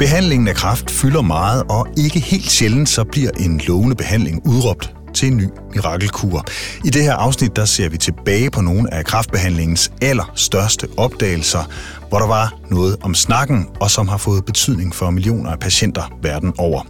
Behandlingen 0.00 0.48
af 0.48 0.54
kræft 0.54 0.90
fylder 0.90 1.22
meget, 1.22 1.62
og 1.68 1.88
ikke 1.96 2.20
helt 2.20 2.50
sjældent 2.50 2.88
så 2.88 3.04
bliver 3.04 3.30
en 3.40 3.60
lovende 3.66 3.96
behandling 3.96 4.46
udråbt 4.46 4.94
til 5.14 5.28
en 5.28 5.36
ny 5.36 5.48
mirakelkur. 5.74 6.44
I 6.84 6.90
det 6.90 7.02
her 7.02 7.14
afsnit 7.14 7.56
der 7.56 7.64
ser 7.64 7.88
vi 7.88 7.96
tilbage 7.98 8.50
på 8.50 8.60
nogle 8.60 8.94
af 8.94 9.04
kræftbehandlingens 9.04 9.92
allerstørste 10.02 10.88
opdagelser, 10.96 11.64
hvor 12.08 12.18
der 12.18 12.26
var 12.26 12.54
noget 12.70 12.96
om 13.02 13.14
snakken, 13.14 13.66
og 13.80 13.90
som 13.90 14.08
har 14.08 14.16
fået 14.16 14.44
betydning 14.44 14.94
for 14.94 15.10
millioner 15.10 15.50
af 15.50 15.58
patienter 15.58 16.12
verden 16.22 16.52
over. 16.58 16.82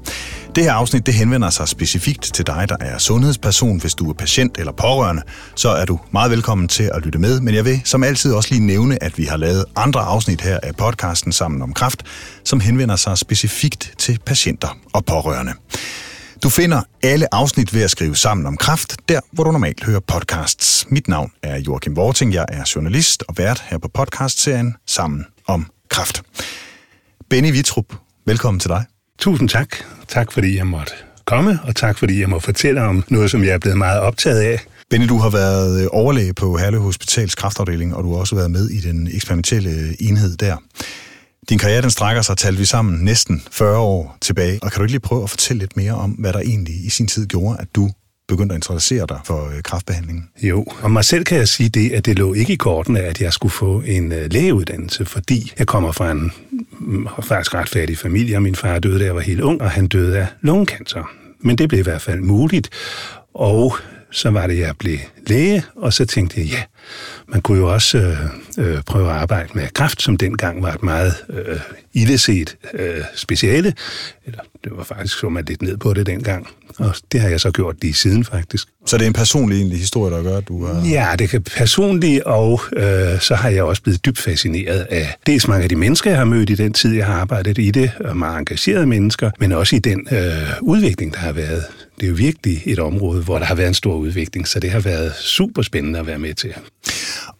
Det 0.55 0.64
her 0.64 0.73
afsnit 0.73 1.07
det 1.07 1.14
henvender 1.14 1.51
sig 1.51 1.69
specifikt 1.69 2.23
til 2.23 2.46
dig, 2.46 2.69
der 2.69 2.77
er 2.80 2.99
sundhedsperson. 2.99 3.80
Hvis 3.80 3.95
du 3.95 4.11
er 4.11 4.14
patient 4.14 4.59
eller 4.59 4.73
pårørende, 4.73 5.23
så 5.55 5.69
er 5.69 5.85
du 5.85 6.00
meget 6.12 6.30
velkommen 6.30 6.69
til 6.69 6.91
at 6.95 7.05
lytte 7.05 7.19
med. 7.19 7.41
Men 7.41 7.55
jeg 7.55 7.64
vil 7.64 7.80
som 7.85 8.05
altid 8.05 8.32
også 8.32 8.49
lige 8.54 8.67
nævne, 8.67 9.03
at 9.03 9.18
vi 9.18 9.25
har 9.25 9.36
lavet 9.36 9.64
andre 9.76 10.00
afsnit 10.00 10.40
her 10.40 10.59
af 10.63 10.76
podcasten 10.76 11.32
Sammen 11.32 11.63
om 11.63 11.75
Kraft, 11.75 12.03
som 12.45 12.61
henvender 12.61 12.96
sig 12.96 13.18
specifikt 13.18 13.95
til 13.99 14.18
patienter 14.26 14.79
og 14.93 15.04
pårørende. 15.04 15.53
Du 16.43 16.49
finder 16.49 16.82
alle 17.03 17.35
afsnit 17.35 17.75
ved 17.75 17.82
at 17.82 17.90
skrive 17.90 18.17
sammen 18.17 18.46
om 18.46 18.57
kraft, 18.57 18.96
der 19.09 19.21
hvor 19.32 19.45
du 19.45 19.53
normalt 19.53 19.85
hører 19.85 20.01
podcasts. 20.01 20.87
Mit 20.89 21.09
navn 21.09 21.32
er 21.43 21.59
Joachim 21.59 21.96
Vorting, 21.96 22.35
jeg 22.35 22.45
er 22.48 22.73
journalist 22.75 23.25
og 23.29 23.35
vært 23.39 23.64
her 23.71 23.79
på 23.79 23.89
podcastserien 23.89 24.75
Sammen 24.87 25.26
om 25.46 25.67
kraft. 25.89 26.23
Benny 27.31 27.53
Vitrup, 27.53 27.95
velkommen 28.26 28.61
til 28.61 28.68
dig. 28.68 28.89
Tusind 29.21 29.49
tak. 29.49 29.69
Tak 30.09 30.33
fordi 30.33 30.57
jeg 30.57 30.67
måtte 30.67 30.93
komme, 31.25 31.59
og 31.65 31.77
tak 31.77 31.99
fordi 31.99 32.20
jeg 32.20 32.29
må 32.29 32.39
fortælle 32.39 32.83
om 32.83 33.05
noget, 33.09 33.31
som 33.31 33.45
jeg 33.45 33.51
er 33.51 33.59
blevet 33.59 33.79
meget 33.79 34.01
optaget 34.01 34.41
af. 34.41 34.61
Benny, 34.91 35.09
du 35.09 35.19
har 35.19 35.31
været 35.31 35.89
overlæge 35.89 36.34
på 36.34 36.56
Herlev 36.56 36.81
Hospitals 36.81 37.34
kraftafdeling, 37.34 37.95
og 37.95 38.05
du 38.05 38.12
har 38.12 38.20
også 38.20 38.34
været 38.34 38.51
med 38.51 38.69
i 38.69 38.81
den 38.81 39.09
eksperimentelle 39.12 40.03
enhed 40.03 40.37
der. 40.37 40.57
Din 41.49 41.59
karriere 41.59 41.83
den 41.83 41.91
strækker 41.91 42.23
sig, 42.23 42.37
talte 42.37 42.59
vi 42.59 42.65
sammen, 42.65 43.05
næsten 43.05 43.43
40 43.51 43.79
år 43.79 44.17
tilbage. 44.21 44.59
Og 44.62 44.73
kan 44.73 44.79
du 44.79 44.85
ikke 44.85 44.93
lige 44.93 45.01
prøve 45.01 45.23
at 45.23 45.31
fortælle 45.31 45.59
lidt 45.59 45.77
mere 45.77 45.93
om, 45.93 46.11
hvad 46.11 46.33
der 46.33 46.41
egentlig 46.41 46.87
i 46.87 46.89
sin 46.89 47.07
tid 47.07 47.27
gjorde, 47.27 47.57
at 47.61 47.69
du 47.75 47.91
begyndte 48.29 48.53
at 48.53 48.57
interessere 48.57 49.07
dig 49.09 49.21
for 49.25 49.49
øh, 49.49 49.62
kraftbehandlingen? 49.62 50.29
Jo, 50.43 50.67
og 50.83 50.91
mig 50.91 51.05
selv 51.05 51.25
kan 51.25 51.39
jeg 51.39 51.49
sige 51.49 51.69
det, 51.69 51.93
at 51.93 52.07
det 52.07 52.19
lå 52.19 52.34
ikke 52.34 52.53
i 52.53 52.57
korten 52.57 52.97
af, 52.97 53.03
at 53.03 53.21
jeg 53.21 53.33
skulle 53.33 53.53
få 53.53 53.81
en 53.81 54.12
øh, 54.12 54.33
lægeuddannelse, 54.33 55.05
fordi 55.05 55.53
jeg 55.59 55.67
kommer 55.67 55.93
fra 55.93 56.11
en 56.11 56.33
faktisk 57.23 57.55
ret 57.55 57.69
fattig 57.69 57.98
familie, 57.98 58.36
og 58.36 58.42
min 58.42 58.55
far 58.55 58.78
døde, 58.78 58.98
da 58.98 59.05
jeg 59.05 59.14
var 59.14 59.20
helt 59.20 59.41
ung, 59.41 59.62
og 59.62 59.70
han 59.70 59.86
døde 59.86 60.19
af 60.19 60.27
lungekancer. 60.41 61.11
Men 61.41 61.59
det 61.59 61.69
blev 61.69 61.81
i 61.81 61.83
hvert 61.83 62.03
fald 62.03 62.20
muligt, 62.20 62.70
og 63.34 63.77
så 64.11 64.31
var 64.31 64.47
det, 64.47 64.59
jeg 64.59 64.75
blev 64.78 64.98
læge, 65.27 65.64
og 65.77 65.92
så 65.92 66.05
tænkte 66.05 66.41
jeg, 66.41 66.47
ja, 66.47 66.62
man 67.28 67.41
kunne 67.41 67.59
jo 67.59 67.72
også 67.72 67.98
øh, 67.98 68.19
øh, 68.67 68.83
prøve 68.83 69.11
at 69.11 69.17
arbejde 69.17 69.48
med 69.55 69.69
kræft, 69.75 70.03
som 70.03 70.17
dengang 70.17 70.62
var 70.62 70.72
et 70.72 70.83
meget 70.83 71.14
øh, 71.28 71.61
illeset 71.95 72.56
øh, 72.75 73.00
speciale. 73.15 73.75
Eller 74.31 74.42
det 74.64 74.73
var 74.77 74.84
faktisk, 74.84 75.19
så 75.19 75.28
man 75.28 75.45
lidt 75.45 75.62
ned 75.62 75.77
på 75.77 75.95
det 75.95 76.06
dengang. 76.06 76.47
Og 76.78 76.95
det 77.12 77.20
har 77.20 77.28
jeg 77.28 77.41
så 77.41 77.50
gjort 77.50 77.77
lige 77.83 77.95
siden, 77.95 78.25
faktisk. 78.25 78.69
Så 78.87 78.98
det 78.98 79.03
er 79.03 79.06
en 79.06 79.12
personlig 79.12 79.56
egentlig 79.56 79.78
historie, 79.78 80.14
der 80.14 80.22
gør, 80.22 80.37
at 80.37 80.48
du 80.48 80.67
har... 80.67 80.89
Ja, 80.89 81.09
det 81.19 81.28
kan 81.28 81.42
personligt, 81.42 82.22
og 82.22 82.61
øh, 82.77 83.20
så 83.20 83.34
har 83.34 83.48
jeg 83.48 83.62
også 83.62 83.83
blevet 83.83 84.05
dybt 84.05 84.19
fascineret 84.19 84.87
af 84.91 85.14
dels 85.27 85.48
mange 85.48 85.62
af 85.62 85.69
de 85.69 85.77
mennesker, 85.77 86.11
jeg 86.11 86.19
har 86.19 86.25
mødt 86.25 86.50
i 86.50 86.55
den 86.55 86.72
tid, 86.72 86.95
jeg 86.95 87.06
har 87.06 87.14
arbejdet 87.14 87.59
i 87.59 87.70
det, 87.70 87.91
og 88.00 88.17
meget 88.17 88.39
engagerede 88.39 88.87
mennesker, 88.87 89.31
men 89.39 89.53
også 89.53 89.77
i 89.77 89.78
den 89.78 90.09
øh, 90.12 90.48
udvikling, 90.61 91.15
der 91.15 91.19
har 91.19 91.33
været. 91.33 91.65
Det 92.00 92.06
er 92.06 92.11
jo 92.11 92.17
virkelig 92.17 92.62
et 92.65 92.78
område, 92.78 93.22
hvor 93.22 93.39
der 93.39 93.47
har 93.47 93.55
været 93.55 93.69
en 93.69 93.75
stor 93.75 93.94
udvikling, 93.94 94.48
så 94.48 94.61
det 94.61 94.70
har 94.70 94.81
været 94.81 95.15
super 95.15 95.62
spændende 95.62 95.98
at 95.98 96.06
være 96.06 96.19
med 96.19 96.34
til. 96.34 96.55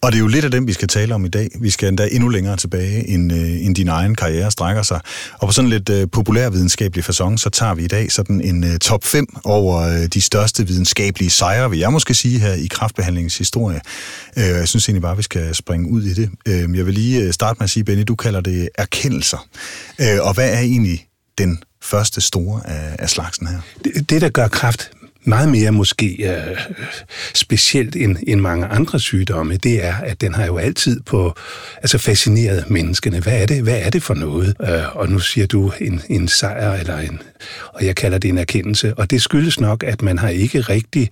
Og 0.03 0.13
det 0.13 0.19
er 0.19 0.21
jo 0.21 0.27
lidt 0.27 0.45
af 0.45 0.51
dem, 0.51 0.67
vi 0.67 0.73
skal 0.73 0.89
tale 0.89 1.15
om 1.15 1.25
i 1.25 1.29
dag. 1.29 1.49
Vi 1.61 1.71
skal 1.71 1.89
endda 1.89 2.09
endnu 2.13 2.29
længere 2.29 2.57
tilbage, 2.57 3.09
end, 3.09 3.33
øh, 3.33 3.65
end 3.67 3.75
din 3.75 3.89
egen 3.89 4.15
karriere 4.15 4.51
strækker 4.51 4.83
sig. 4.83 5.01
Og 5.39 5.49
på 5.49 5.53
sådan 5.53 5.71
lidt 5.71 5.89
øh, 5.89 6.09
populærvidenskabelig 6.13 7.05
façon, 7.05 7.37
så 7.37 7.51
tager 7.53 7.75
vi 7.75 7.85
i 7.85 7.89
dag 7.89 8.13
sådan 8.13 8.41
en 8.41 8.65
øh, 8.65 8.79
top 8.79 9.05
5 9.05 9.27
over 9.45 9.81
øh, 9.81 10.07
de 10.07 10.21
største 10.21 10.67
videnskabelige 10.67 11.31
sejre, 11.31 11.71
vil 11.71 11.79
jeg 11.79 11.93
måske 11.93 12.15
sige 12.15 12.39
her 12.39 12.53
i 12.53 12.67
kraftbehandlingens 12.67 13.39
historie. 13.39 13.81
Øh, 14.37 14.45
jeg 14.45 14.69
synes 14.69 14.89
egentlig 14.89 15.03
bare, 15.03 15.17
vi 15.17 15.23
skal 15.23 15.55
springe 15.55 15.89
ud 15.89 16.03
i 16.03 16.15
det. 16.15 16.31
Øh, 16.49 16.77
jeg 16.77 16.87
vil 16.87 16.95
lige 16.95 17.23
øh, 17.23 17.33
starte 17.33 17.57
med 17.59 17.65
at 17.65 17.71
sige, 17.71 17.85
Benny, 17.85 18.05
du 18.09 18.15
kalder 18.15 18.41
det 18.41 18.69
erkendelser. 18.75 19.49
Øh, 20.01 20.19
og 20.21 20.35
hvad 20.35 20.53
er 20.53 20.61
egentlig 20.61 21.07
den 21.39 21.63
første 21.83 22.21
store 22.21 22.61
af, 22.65 22.97
af 22.99 23.11
slagsen 23.11 23.47
her? 23.47 23.61
Det, 23.85 24.11
det, 24.11 24.21
der 24.21 24.29
gør 24.29 24.49
kraft 24.49 24.91
meget 25.25 25.49
mere 25.49 25.71
måske 25.71 26.31
øh, 26.31 26.59
specielt 27.35 27.97
end, 27.97 28.17
end 28.27 28.41
mange 28.41 28.67
andre 28.67 29.01
sygdomme, 29.01 29.57
det 29.57 29.85
er, 29.85 29.95
at 29.95 30.21
den 30.21 30.35
har 30.35 30.47
jo 30.47 30.57
altid 30.57 31.01
på, 31.01 31.35
altså 31.77 31.99
fascineret 31.99 32.71
menneskene. 32.71 33.21
Hvad 33.21 33.43
er 33.43 33.47
det, 33.47 33.63
hvad 33.63 33.81
er 33.81 33.91
det 33.91 34.03
for 34.03 34.15
noget? 34.15 34.57
Øh, 34.63 34.97
og 34.97 35.09
nu 35.09 35.19
siger 35.19 35.47
du 35.47 35.73
en, 35.81 36.03
en 36.09 36.29
sejr, 36.29 36.73
eller 36.73 36.99
en, 36.99 37.23
og 37.75 37.85
jeg 37.85 37.97
kalder 37.97 38.19
det 38.19 38.29
en 38.29 38.39
erkendelse. 38.39 38.95
Og 38.95 39.11
det 39.11 39.23
skyldes 39.23 39.61
nok, 39.61 39.85
at 39.85 40.03
man 40.03 40.19
har 40.19 40.29
ikke 40.29 40.61
rigtig 40.61 41.11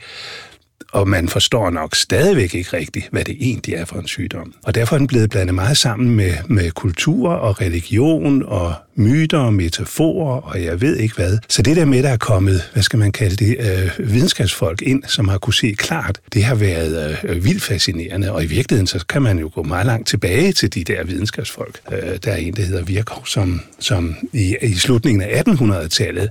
og 0.92 1.08
man 1.08 1.28
forstår 1.28 1.70
nok 1.70 1.96
stadigvæk 1.96 2.54
ikke 2.54 2.76
rigtigt, 2.76 3.08
hvad 3.10 3.24
det 3.24 3.36
egentlig 3.40 3.74
er 3.74 3.84
for 3.84 3.96
en 3.96 4.06
sygdom. 4.06 4.54
Og 4.62 4.74
derfor 4.74 4.96
er 4.96 4.98
den 4.98 5.06
blevet 5.06 5.30
blandet 5.30 5.54
meget 5.54 5.76
sammen 5.76 6.16
med, 6.16 6.32
med 6.46 6.70
kultur 6.70 7.30
og 7.30 7.60
religion 7.60 8.42
og 8.46 8.74
myter 8.98 9.38
og 9.38 9.54
metaforer, 9.54 10.40
og 10.40 10.64
jeg 10.64 10.80
ved 10.80 10.96
ikke 10.96 11.14
hvad. 11.14 11.38
Så 11.48 11.62
det 11.62 11.76
der 11.76 11.84
med, 11.84 12.02
der 12.02 12.08
er 12.08 12.16
kommet, 12.16 12.70
hvad 12.72 12.82
skal 12.82 12.98
man 12.98 13.12
kalde 13.12 13.36
det, 13.36 13.56
øh, 13.58 14.12
videnskabsfolk 14.12 14.82
ind, 14.82 15.02
som 15.06 15.28
har 15.28 15.38
kunne 15.38 15.54
se 15.54 15.74
klart, 15.78 16.20
det 16.34 16.44
har 16.44 16.54
været 16.54 17.18
øh, 17.24 17.44
vildt 17.44 17.62
fascinerende, 17.62 18.32
og 18.32 18.44
i 18.44 18.46
virkeligheden 18.46 18.86
så 18.86 19.04
kan 19.08 19.22
man 19.22 19.38
jo 19.38 19.50
gå 19.54 19.62
meget 19.62 19.86
langt 19.86 20.08
tilbage 20.08 20.52
til 20.52 20.74
de 20.74 20.84
der 20.84 21.04
videnskabsfolk. 21.04 21.80
Øh, 21.92 22.18
der 22.24 22.32
er 22.32 22.36
en, 22.36 22.56
der 22.56 22.62
hedder 22.62 22.82
Virkov, 22.82 23.26
som, 23.26 23.60
som 23.78 24.16
i, 24.32 24.56
i 24.62 24.74
slutningen 24.74 25.22
af 25.22 25.42
1800-tallet 25.48 26.30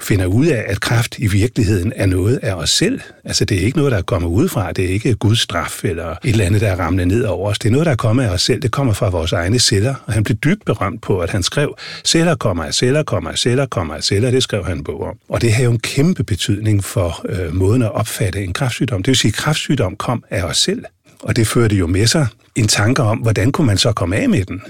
finder 0.00 0.26
ud 0.26 0.46
af, 0.46 0.64
at 0.66 0.80
kraft 0.80 1.18
i 1.18 1.26
virkeligheden 1.26 1.92
er 1.96 2.06
noget 2.06 2.36
af 2.42 2.54
os 2.54 2.70
selv. 2.70 3.00
Altså 3.24 3.44
det 3.44 3.56
er 3.56 3.60
ikke 3.60 3.78
noget, 3.78 3.92
der 3.92 4.02
kommer 4.02 4.28
udefra, 4.28 4.72
det 4.72 4.84
er 4.84 4.88
ikke 4.88 5.14
Guds 5.14 5.40
straf 5.40 5.84
eller 5.84 6.10
et 6.10 6.18
eller 6.24 6.44
andet, 6.44 6.60
der 6.60 6.68
er 6.68 6.76
ramlet 6.76 7.08
ned 7.08 7.24
over 7.24 7.50
os. 7.50 7.58
Det 7.58 7.68
er 7.68 7.72
noget, 7.72 7.86
der 7.86 7.94
kommer 7.94 8.22
af 8.22 8.28
os 8.28 8.42
selv, 8.42 8.62
det 8.62 8.70
kommer 8.70 8.92
fra 8.92 9.08
vores 9.08 9.32
egne 9.32 9.58
celler, 9.58 9.94
og 10.06 10.12
han 10.12 10.24
blev 10.24 10.36
dybt 10.36 10.64
berømt 10.64 11.02
på, 11.02 11.18
at 11.18 11.30
han 11.30 11.42
skrev, 11.42 11.74
Celler 12.08 12.34
kommer 12.34 12.70
celler, 12.70 13.02
kommer 13.02 13.34
celler, 13.34 13.66
kommer 13.66 14.00
celler, 14.00 14.30
det 14.30 14.42
skrev 14.42 14.64
han 14.64 14.76
en 14.76 14.84
bog 14.84 15.02
om. 15.02 15.18
Og 15.28 15.40
det 15.40 15.52
har 15.52 15.64
jo 15.64 15.70
en 15.70 15.78
kæmpe 15.78 16.24
betydning 16.24 16.84
for 16.84 17.26
øh, 17.28 17.54
måden 17.54 17.82
at 17.82 17.92
opfatte 17.92 18.44
en 18.44 18.52
kræftsygdom. 18.52 19.02
Det 19.02 19.08
vil 19.08 19.16
sige, 19.16 19.28
at 19.28 19.34
kræftsygdom 19.34 19.96
kom 19.96 20.24
af 20.30 20.42
os 20.42 20.56
selv. 20.56 20.84
Og 21.20 21.36
det 21.36 21.46
førte 21.46 21.76
jo 21.76 21.86
med 21.86 22.06
sig 22.06 22.26
en 22.54 22.68
tanke 22.68 23.02
om, 23.02 23.18
hvordan 23.18 23.52
kunne 23.52 23.66
man 23.66 23.78
så 23.78 23.92
komme 23.92 24.16
af 24.16 24.28
med 24.28 24.44
den? 24.44 24.62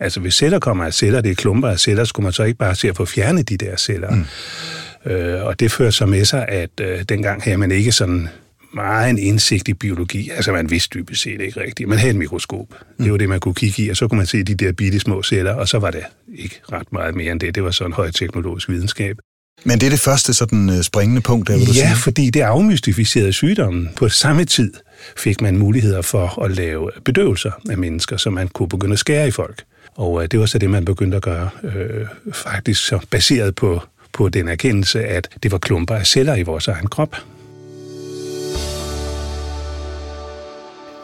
Altså 0.00 0.20
hvis 0.20 0.34
celler 0.34 0.58
kommer 0.58 0.84
af 0.84 0.94
celler, 0.94 1.20
det 1.20 1.30
er 1.30 1.34
klumper 1.34 1.68
af 1.68 1.80
celler, 1.80 2.04
skulle 2.04 2.24
man 2.24 2.32
så 2.32 2.42
ikke 2.42 2.58
bare 2.58 2.74
se 2.74 2.88
at 2.88 2.96
få 2.96 3.04
fjernet 3.04 3.48
de 3.48 3.56
der 3.56 3.76
celler. 3.76 4.10
Mm. 4.10 5.10
Øh, 5.10 5.44
og 5.44 5.60
det 5.60 5.72
fører 5.72 5.90
så 5.90 6.06
med 6.06 6.24
sig, 6.24 6.48
at 6.48 6.70
øh, 6.80 7.02
dengang 7.02 7.42
havde 7.42 7.56
man 7.56 7.70
ikke 7.70 7.92
sådan 7.92 8.28
meget 8.74 9.10
en 9.10 9.18
indsigt 9.18 9.68
i 9.68 9.74
biologi. 9.74 10.30
Altså 10.30 10.52
man 10.52 10.70
vidste 10.70 10.98
dybest 10.98 11.22
set 11.22 11.40
ikke 11.40 11.60
rigtigt. 11.60 11.88
Man 11.88 11.98
havde 11.98 12.10
et 12.10 12.16
mikroskop. 12.16 12.66
Det 12.98 13.12
var 13.12 13.18
det, 13.18 13.28
man 13.28 13.40
kunne 13.40 13.54
kigge 13.54 13.82
i, 13.82 13.88
og 13.88 13.96
så 13.96 14.08
kunne 14.08 14.16
man 14.16 14.26
se 14.26 14.42
de 14.42 14.54
der 14.54 14.72
bitte 14.72 15.00
små 15.00 15.22
celler, 15.22 15.54
og 15.54 15.68
så 15.68 15.78
var 15.78 15.90
det 15.90 16.02
ikke 16.34 16.60
ret 16.72 16.92
meget 16.92 17.14
mere 17.14 17.32
end 17.32 17.40
det. 17.40 17.54
Det 17.54 17.64
var 17.64 17.70
sådan 17.70 17.92
højteknologisk 17.92 18.68
videnskab. 18.68 19.16
Men 19.64 19.80
det 19.80 19.86
er 19.86 19.90
det 19.90 20.00
første 20.00 20.34
sådan 20.34 20.70
øh, 20.70 20.82
springende 20.82 21.20
punkt, 21.20 21.48
der 21.48 21.56
vil 21.58 21.66
du 21.66 21.72
sige? 21.72 21.88
Ja, 21.88 21.94
fordi 21.94 22.30
det 22.30 22.40
afmystificerede 22.40 23.32
sygdommen. 23.32 23.88
På 23.96 24.08
samme 24.08 24.44
tid 24.44 24.72
fik 25.16 25.40
man 25.40 25.58
muligheder 25.58 26.02
for 26.02 26.42
at 26.42 26.50
lave 26.50 26.90
bedøvelser 27.04 27.50
af 27.70 27.78
mennesker, 27.78 28.16
så 28.16 28.30
man 28.30 28.48
kunne 28.48 28.68
begynde 28.68 28.92
at 28.92 28.98
skære 28.98 29.28
i 29.28 29.30
folk. 29.30 29.64
Og 29.94 30.22
øh, 30.22 30.28
det 30.30 30.40
var 30.40 30.46
så 30.46 30.58
det, 30.58 30.70
man 30.70 30.84
begyndte 30.84 31.16
at 31.16 31.22
gøre, 31.22 31.50
øh, 31.62 32.06
faktisk 32.32 32.86
så 32.86 32.98
baseret 33.10 33.54
på, 33.54 33.82
på 34.12 34.28
den 34.28 34.48
erkendelse, 34.48 35.04
at 35.04 35.28
det 35.42 35.52
var 35.52 35.58
klumper 35.58 35.94
af 35.94 36.06
celler 36.06 36.34
i 36.34 36.42
vores 36.42 36.68
egen 36.68 36.86
krop. 36.86 37.16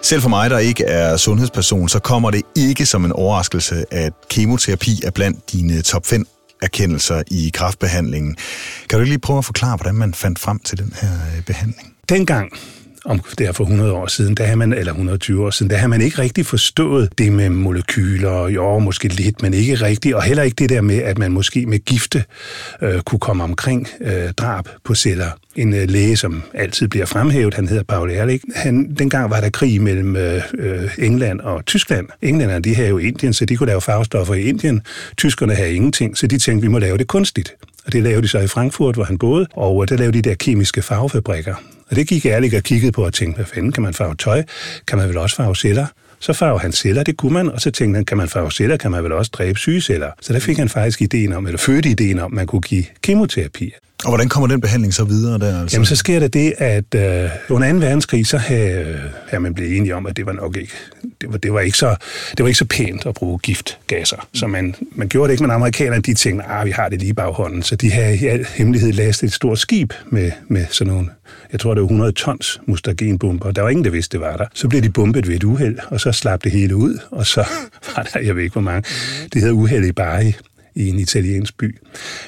Selv 0.05 0.23
for 0.23 0.29
mig, 0.29 0.51
der 0.51 0.59
ikke 0.59 0.85
er 0.85 1.17
sundhedsperson, 1.17 1.89
så 1.89 1.99
kommer 1.99 2.31
det 2.31 2.43
ikke 2.57 2.87
som 2.87 3.05
en 3.05 3.13
overraskelse, 3.13 3.85
at 3.91 4.13
kemoterapi 4.31 5.01
er 5.05 5.11
blandt 5.11 5.53
dine 5.53 5.83
top 5.83 6.07
5 6.07 6.27
erkendelser 6.63 7.23
i 7.31 7.51
kraftbehandlingen. 7.55 8.37
Kan 8.89 8.99
du 8.99 9.05
lige 9.05 9.19
prøve 9.19 9.39
at 9.39 9.45
forklare, 9.45 9.77
hvordan 9.77 9.95
man 9.95 10.15
fandt 10.15 10.39
frem 10.39 10.59
til 10.59 10.79
den 10.79 10.95
her 11.01 11.09
øh, 11.37 11.45
behandling? 11.45 11.95
Dengang 12.09 12.53
om 13.05 13.21
der 13.39 13.53
for 13.53 13.65
100 13.65 13.93
år 13.93 14.07
siden, 14.07 14.35
der 14.35 14.45
har 14.45 14.57
man, 14.57 14.73
eller 14.73 14.93
120 14.93 15.47
år 15.47 15.51
siden, 15.51 15.71
der 15.71 15.77
har 15.77 15.89
man 15.89 16.01
ikke 16.01 16.19
rigtig 16.19 16.47
forstået 16.47 17.19
det 17.19 17.33
med 17.33 17.49
molekyler, 17.49 18.49
jo, 18.49 18.79
måske 18.79 19.09
lidt, 19.09 19.43
men 19.43 19.55
ikke 19.55 19.75
rigtigt, 19.75 20.15
og 20.15 20.23
heller 20.23 20.43
ikke 20.43 20.55
det 20.55 20.71
der 20.71 20.81
med, 20.81 20.99
at 20.99 21.19
man 21.19 21.33
måske 21.33 21.67
med 21.67 21.79
gifte 21.79 22.25
øh, 22.83 23.01
kunne 23.01 23.19
komme 23.19 23.45
omkring 23.45 23.89
øh, 24.01 24.33
drab 24.33 24.69
på 24.85 24.95
celler. 24.95 25.31
En 25.57 25.75
øh, 25.75 25.91
læge, 25.91 26.17
som 26.17 26.43
altid 26.55 26.89
bliver 26.89 27.07
fremhævet, 27.07 27.55
han 27.55 27.69
hedder 27.69 27.83
Paul 27.83 28.11
Ehrlich, 28.11 28.45
han, 28.55 28.95
dengang 28.99 29.31
var 29.31 29.41
der 29.41 29.51
krig 29.51 29.83
mellem 29.83 30.17
øh, 30.17 30.43
øh 30.59 30.91
England 30.99 31.41
og 31.41 31.67
Tyskland. 31.67 32.09
Englænderne, 32.23 32.63
de 32.63 32.75
havde 32.75 32.89
jo 32.89 32.99
Indien, 32.99 33.33
så 33.33 33.45
de 33.45 33.57
kunne 33.57 33.67
lave 33.67 33.81
farvestoffer 33.81 34.35
i 34.35 34.43
Indien. 34.43 34.83
Tyskerne 35.17 35.55
havde 35.55 35.75
ingenting, 35.75 36.17
så 36.17 36.27
de 36.27 36.39
tænkte, 36.39 36.63
vi 36.63 36.69
må 36.69 36.79
lave 36.79 36.99
det 36.99 37.07
kunstigt. 37.07 37.55
Og 37.87 37.93
det 37.93 38.03
lavede 38.03 38.23
de 38.23 38.29
så 38.29 38.39
i 38.39 38.47
Frankfurt, 38.47 38.95
hvor 38.95 39.05
han 39.05 39.19
boede, 39.19 39.47
og 39.53 39.83
øh, 39.83 39.89
der 39.89 39.97
lavede 39.97 40.17
de 40.17 40.23
der 40.23 40.35
kemiske 40.35 40.83
farvefabrikker. 40.83 41.55
Og 41.95 41.99
det 41.99 42.09
gik 42.09 42.27
ærligt 42.27 42.55
og 42.55 42.63
kiggede 42.63 42.93
på 42.93 43.05
og 43.05 43.13
tænkte, 43.13 43.37
hvad 43.37 43.47
fanden 43.47 43.73
kan 43.73 43.83
man 43.83 43.95
farve 43.95 44.15
tøj? 44.15 44.43
Kan 44.87 44.99
man 44.99 45.09
vel 45.09 45.19
også 45.19 45.37
farve 45.37 45.57
celler? 45.57 45.87
Så 46.21 46.33
farve 46.33 46.61
han 46.61 46.73
celler, 46.73 47.03
det 47.03 47.17
kunne 47.17 47.33
man, 47.33 47.51
og 47.51 47.61
så 47.61 47.71
tænkte 47.71 47.97
han, 47.97 48.05
kan 48.05 48.17
man 48.17 48.29
farve 48.29 48.51
celler, 48.51 48.77
kan 48.77 48.91
man 48.91 49.05
vel 49.05 49.13
også 49.13 49.31
dræbe 49.35 49.59
syge 49.59 49.81
celler. 49.81 50.11
Så 50.21 50.33
der 50.33 50.41
fik 50.41 50.59
han 50.59 50.69
faktisk 50.69 51.03
ideen 51.03 51.33
om, 51.33 51.47
eller 51.47 51.59
fødte 51.59 51.89
ideen 51.89 52.19
om, 52.19 52.25
at 52.25 52.33
man 52.33 52.47
kunne 52.47 52.61
give 52.61 52.85
kemoterapi. 53.03 53.73
Og 54.05 54.11
hvordan 54.11 54.29
kommer 54.29 54.47
den 54.47 54.61
behandling 54.61 54.95
så 54.95 55.05
videre 55.05 55.39
der? 55.39 55.61
Altså? 55.61 55.77
Jamen, 55.77 55.87
så 55.87 55.97
sker 55.97 56.21
der 56.21 56.29
det, 56.29 56.55
at 56.59 56.95
øh, 56.95 57.31
under 57.51 57.73
2. 57.73 57.79
verdenskrig, 57.79 58.27
så 58.27 58.39
havde, 58.39 59.01
øh, 59.33 59.43
man 59.43 59.55
blevet 59.55 59.77
enige 59.77 59.95
om, 59.95 60.07
at 60.07 60.17
det 60.17 60.27
var 60.27 60.33
nok 60.33 60.57
ikke, 60.57 60.73
det 61.21 61.33
var, 61.33 61.39
det 61.39 61.53
var 61.53 61.61
ikke, 61.61 61.79
så, 61.79 61.97
det 62.31 62.43
var 62.43 62.47
ikke 62.47 62.59
så 62.59 62.65
pænt 62.65 63.07
at 63.07 63.15
bruge 63.15 63.39
giftgasser. 63.39 64.29
Så 64.35 64.47
man, 64.47 64.75
man 64.93 65.09
gjorde 65.09 65.29
det 65.29 65.33
ikke, 65.33 65.43
men 65.43 65.51
amerikanerne, 65.51 66.03
de 66.03 66.15
tænkte, 66.15 66.45
at 66.45 66.51
ah, 66.51 66.67
vi 66.67 66.71
har 66.71 66.89
det 66.89 67.01
lige 67.01 67.15
baghånden. 67.15 67.63
Så 67.63 67.77
de 67.77 67.91
havde 67.93 68.17
i 68.17 68.27
al 68.27 68.47
hemmelighed 68.55 68.93
lastet 68.93 69.27
et 69.27 69.33
stort 69.33 69.59
skib 69.59 69.93
med, 70.11 70.31
med 70.49 70.67
sådan 70.71 70.93
nogle, 70.93 71.09
jeg 71.53 71.61
tror 71.61 71.75
det 71.75 71.81
var 71.81 71.87
100 71.87 72.13
tons 72.13 72.61
mustergenbomber. 72.67 73.53
Der 73.53 73.63
var 73.63 73.69
ingen, 73.69 73.85
der 73.85 73.91
vidste, 73.91 74.19
det 74.19 74.27
var 74.27 74.37
der. 74.37 74.47
Så 74.55 74.69
blev 74.69 74.83
de 74.83 74.91
bombet 74.91 75.29
ved 75.29 75.37
et 75.37 75.45
uheld, 75.45 75.79
og 75.89 76.01
så 76.01 76.13
slap 76.13 76.45
det 76.45 76.53
hele 76.53 76.77
ud, 76.77 76.99
og 77.11 77.27
så 77.27 77.45
var 77.97 78.03
der, 78.03 78.21
jeg 78.21 78.37
ved 78.37 78.43
ikke 78.43 78.53
hvor 78.53 78.63
mange, 78.63 78.89
det 79.33 79.41
hedder 79.41 79.55
uheld 79.55 79.85
i 79.85 79.93
Bari 79.93 80.35
i 80.75 80.89
en 80.89 80.99
italiensk 80.99 81.59
by. 81.59 81.79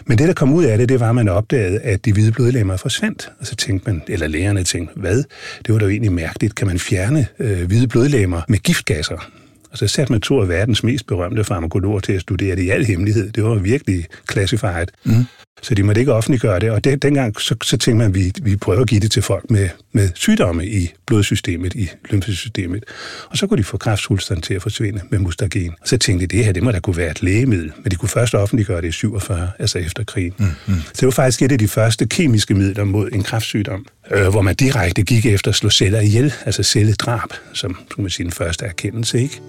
Men 0.06 0.18
det, 0.18 0.28
der 0.28 0.34
kom 0.34 0.52
ud 0.52 0.64
af 0.64 0.78
det, 0.78 0.88
det 0.88 1.00
var, 1.00 1.08
at 1.08 1.14
man 1.14 1.28
opdagede, 1.28 1.80
at 1.80 2.04
de 2.04 2.12
hvide 2.12 2.32
blodlemmer 2.32 2.76
forsvandt. 2.76 3.30
Og 3.40 3.46
så 3.46 3.56
tænkte 3.56 3.90
man, 3.90 4.02
eller 4.08 4.26
lægerne 4.26 4.64
tænkte, 4.64 5.00
hvad? 5.00 5.24
Det 5.66 5.72
var 5.72 5.78
da 5.78 5.84
jo 5.84 5.90
egentlig 5.90 6.12
mærkeligt. 6.12 6.54
Kan 6.54 6.66
man 6.66 6.78
fjerne 6.78 7.26
øh, 7.38 7.66
hvide 7.66 7.88
blodlemmer 7.88 8.42
med 8.48 8.58
giftgasser? 8.58 9.30
Og 9.70 9.78
så 9.78 9.86
satte 9.86 10.12
man 10.12 10.20
to 10.20 10.40
af 10.40 10.48
verdens 10.48 10.82
mest 10.82 11.06
berømte 11.06 11.44
farmakologer 11.44 12.00
til 12.00 12.12
at 12.12 12.20
studere 12.20 12.56
det 12.56 12.62
i 12.62 12.70
al 12.70 12.84
hemmelighed. 12.84 13.32
Det 13.32 13.44
var 13.44 13.54
virkelig 13.54 14.04
classified. 14.32 14.86
Mm. 15.04 15.24
Så 15.62 15.74
de 15.74 15.82
måtte 15.82 16.00
ikke 16.00 16.12
offentliggøre 16.12 16.60
det, 16.60 16.70
og 16.70 16.84
det, 16.84 17.02
dengang 17.02 17.40
så, 17.40 17.56
så 17.62 17.76
tænkte 17.76 17.94
man, 17.94 18.06
at 18.06 18.14
vi, 18.14 18.32
vi 18.42 18.56
prøver 18.56 18.80
at 18.80 18.88
give 18.88 19.00
det 19.00 19.10
til 19.10 19.22
folk 19.22 19.50
med, 19.50 19.68
med 19.96 20.10
sygdomme 20.14 20.66
i 20.66 20.92
blodsystemet, 21.06 21.74
i 21.74 21.88
lymfesystemet. 22.10 22.84
Og 23.30 23.36
så 23.36 23.46
kunne 23.46 23.58
de 23.58 23.64
få 23.64 23.76
kræftsvulsterne 23.76 24.40
til 24.40 24.54
at 24.54 24.62
forsvinde 24.62 25.00
med 25.10 25.18
mustagen. 25.18 25.74
Og 25.80 25.88
så 25.88 25.98
tænkte 25.98 26.26
de, 26.26 26.36
det 26.36 26.44
her, 26.44 26.52
det 26.52 26.62
må 26.62 26.70
da 26.70 26.80
kunne 26.80 26.96
være 26.96 27.10
et 27.10 27.22
lægemiddel. 27.22 27.72
Men 27.82 27.90
de 27.90 27.96
kunne 27.96 28.08
først 28.08 28.34
offentliggøre 28.34 28.80
det 28.80 28.88
i 28.88 28.92
47, 28.92 29.50
altså 29.58 29.78
efter 29.78 30.04
krigen. 30.04 30.34
Mm, 30.38 30.46
mm. 30.66 30.80
Så 30.80 31.00
det 31.00 31.06
var 31.06 31.10
faktisk 31.10 31.42
et 31.42 31.52
af 31.52 31.58
de 31.58 31.68
første 31.68 32.06
kemiske 32.06 32.54
midler 32.54 32.84
mod 32.84 33.08
en 33.12 33.22
kræftsygdom, 33.22 33.86
øh, 34.10 34.28
hvor 34.28 34.42
man 34.42 34.54
direkte 34.54 35.02
gik 35.02 35.26
efter 35.26 35.50
at 35.50 35.54
slå 35.54 35.70
celler 35.70 36.00
ihjel, 36.00 36.34
altså 36.46 36.62
celledrab, 36.62 37.30
som, 37.52 37.76
som 37.94 38.02
man 38.02 38.10
sige, 38.10 38.24
den 38.24 38.32
første 38.32 38.64
erkendelse, 38.64 39.22
ikke? 39.22 39.40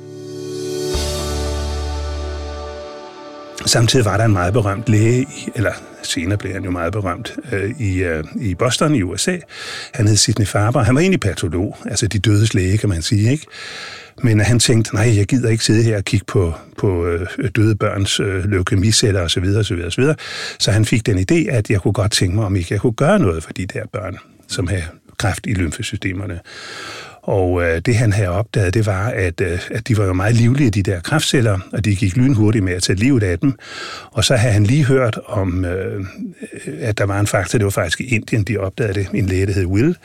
Samtidig 3.67 4.05
var 4.05 4.17
der 4.17 4.25
en 4.25 4.33
meget 4.33 4.53
berømt 4.53 4.89
læge, 4.89 5.27
eller 5.55 5.71
senere 6.03 6.37
blev 6.37 6.53
han 6.53 6.63
jo 6.63 6.71
meget 6.71 6.93
berømt, 6.93 7.35
øh, 7.51 7.79
i, 7.79 8.03
øh, 8.03 8.23
i 8.41 8.55
Boston 8.55 8.95
i 8.95 9.01
USA. 9.03 9.37
Han 9.93 10.07
hed 10.07 10.15
Sidney 10.15 10.45
Farber. 10.45 10.83
Han 10.83 10.95
var 10.95 11.01
egentlig 11.01 11.19
patolog, 11.19 11.77
altså 11.85 12.07
de 12.07 12.19
dødes 12.19 12.53
læge, 12.53 12.77
kan 12.77 12.89
man 12.89 13.01
sige, 13.01 13.31
ikke? 13.31 13.45
Men 14.23 14.39
han 14.39 14.59
tænkte, 14.59 14.95
nej, 14.95 15.17
jeg 15.17 15.25
gider 15.25 15.49
ikke 15.49 15.63
sidde 15.63 15.83
her 15.83 15.97
og 15.97 16.05
kigge 16.05 16.25
på, 16.25 16.53
på 16.77 17.05
øh, 17.05 17.27
døde 17.55 17.75
børns 17.75 18.19
øh, 18.19 18.51
leukemiceller 18.51 19.21
osv. 19.21 19.45
osv., 19.59 19.81
osv. 19.87 20.03
Så 20.59 20.71
han 20.71 20.85
fik 20.85 21.05
den 21.05 21.17
idé, 21.19 21.51
at 21.51 21.69
jeg 21.69 21.81
kunne 21.81 21.93
godt 21.93 22.11
tænke 22.11 22.35
mig, 22.35 22.45
om 22.45 22.55
ikke 22.55 22.67
jeg 22.73 22.81
kunne 22.81 22.93
gøre 22.93 23.19
noget 23.19 23.43
for 23.43 23.53
de 23.53 23.65
der 23.65 23.83
børn, 23.93 24.17
som 24.47 24.67
havde 24.67 24.83
kræft 25.17 25.45
i 25.47 25.53
lymfesystemerne. 25.53 26.39
Og 27.27 27.63
øh, 27.63 27.81
det 27.85 27.95
han 27.95 28.13
havde 28.13 28.29
opdaget, 28.29 28.73
det 28.73 28.85
var, 28.85 29.07
at, 29.07 29.41
øh, 29.41 29.59
at 29.71 29.87
de 29.87 29.97
var 29.97 30.05
jo 30.05 30.13
meget 30.13 30.35
livlige, 30.35 30.69
de 30.69 30.83
der 30.83 30.99
kræftceller, 30.99 31.59
og 31.71 31.85
de 31.85 31.95
gik 31.95 32.17
lynhurtigt 32.17 32.63
med 32.63 32.73
at 32.73 32.83
tage 32.83 32.99
livet 32.99 33.23
af 33.23 33.39
dem. 33.39 33.53
Og 34.11 34.23
så 34.23 34.35
havde 34.35 34.53
han 34.53 34.63
lige 34.63 34.85
hørt 34.85 35.19
om, 35.25 35.65
øh, 35.65 35.99
øh 35.99 36.05
at 36.79 36.97
der 36.97 37.03
var 37.03 37.19
en 37.19 37.27
faktor, 37.27 37.57
det 37.57 37.65
var 37.65 37.71
faktisk 37.71 38.01
i 38.01 38.15
Indien, 38.15 38.43
de 38.43 38.57
opdagede 38.57 38.93
det, 38.93 39.07
en 39.13 39.25
læge, 39.25 39.45
der 39.45 39.53
hed 39.53 39.65
Will, 39.65 39.97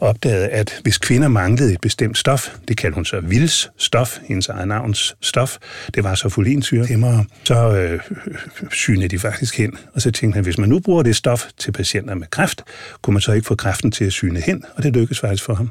opdagede, 0.00 0.48
at 0.48 0.80
hvis 0.82 0.98
kvinder 0.98 1.28
manglede 1.28 1.72
et 1.72 1.80
bestemt 1.80 2.18
stof, 2.18 2.48
det 2.68 2.76
kaldte 2.76 2.94
hun 2.94 3.04
så 3.04 3.18
Wills 3.18 3.70
stof, 3.76 4.18
hendes 4.28 4.48
eget 4.48 4.68
navns 4.68 5.16
stof, 5.20 5.56
det 5.94 6.04
var 6.04 6.14
så 6.14 6.28
folinsyre, 6.28 6.86
så 7.44 7.76
øh, 7.76 8.00
synede 8.70 9.08
de 9.08 9.18
faktisk 9.18 9.58
hen. 9.58 9.72
Og 9.94 10.02
så 10.02 10.10
tænkte 10.10 10.36
han, 10.36 10.44
hvis 10.44 10.58
man 10.58 10.68
nu 10.68 10.78
bruger 10.78 11.02
det 11.02 11.16
stof 11.16 11.44
til 11.58 11.72
patienter 11.72 12.14
med 12.14 12.26
kræft, 12.30 12.62
kunne 13.02 13.14
man 13.14 13.20
så 13.20 13.32
ikke 13.32 13.46
få 13.46 13.54
kræften 13.54 13.90
til 13.90 14.04
at 14.04 14.12
syne 14.12 14.40
hen, 14.40 14.64
og 14.76 14.82
det 14.82 14.92
lykkedes 14.92 15.20
faktisk 15.20 15.44
for 15.44 15.54
ham. 15.54 15.70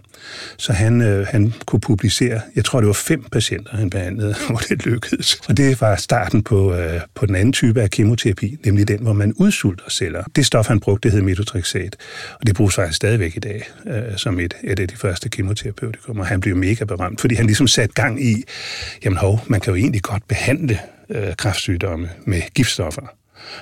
Så 0.58 0.74
han, 0.78 1.02
øh, 1.02 1.28
han 1.28 1.54
kunne 1.66 1.80
publicere, 1.80 2.42
jeg 2.56 2.66
tror 2.66 2.80
det 2.80 2.88
var 2.88 2.94
fem 2.94 3.24
patienter, 3.32 3.78
han 3.78 3.90
behandlede, 3.90 4.36
hvor 4.50 4.58
det 4.58 4.86
lykkedes. 4.86 5.42
Og 5.50 5.58
det 5.58 5.82
var 5.82 5.96
starten 5.96 6.44
på, 6.44 6.74
øh, 6.74 7.02
på 7.16 7.26
den 7.26 7.36
anden 7.36 7.54
type 7.54 7.82
af 7.82 7.90
kemoterapi, 7.90 8.58
nemlig 8.66 8.88
den, 8.88 9.00
hvor 9.00 9.14
man 9.14 9.34
udsulter 9.34 9.90
celler. 9.90 10.24
Det 10.36 10.46
stof, 10.46 10.68
han 10.68 10.80
brugte, 10.80 11.10
det 11.10 11.12
hed 11.12 11.22
metotrexat, 11.22 11.96
og 12.40 12.48
det 12.48 12.56
bruges 12.56 12.76
faktisk 12.76 12.96
stadigvæk 12.96 13.38
i 13.38 13.40
dag 13.40 13.70
øh, 13.88 14.18
som 14.18 14.40
et, 14.40 14.54
et 14.64 14.80
af 14.80 14.88
de 14.88 14.96
første 14.96 15.30
kemoterapeutika. 15.30 16.12
Og 16.12 16.28
han 16.28 16.40
blev 16.40 16.56
mega 16.56 16.86
berømt, 16.86 17.22
fordi 17.22 17.36
han 17.36 17.46
ligesom 17.46 17.68
satte 17.68 17.94
gang 17.94 18.24
i, 18.24 18.44
jamen 19.06 19.18
hov, 19.18 19.44
man 19.48 19.60
kan 19.60 19.72
jo 19.72 19.76
egentlig 19.76 20.02
godt 20.02 20.28
behandle 20.28 20.80
øh, 21.10 21.36
kræftsygdomme 21.36 22.10
med 22.26 22.42
giftstoffer. 22.54 23.02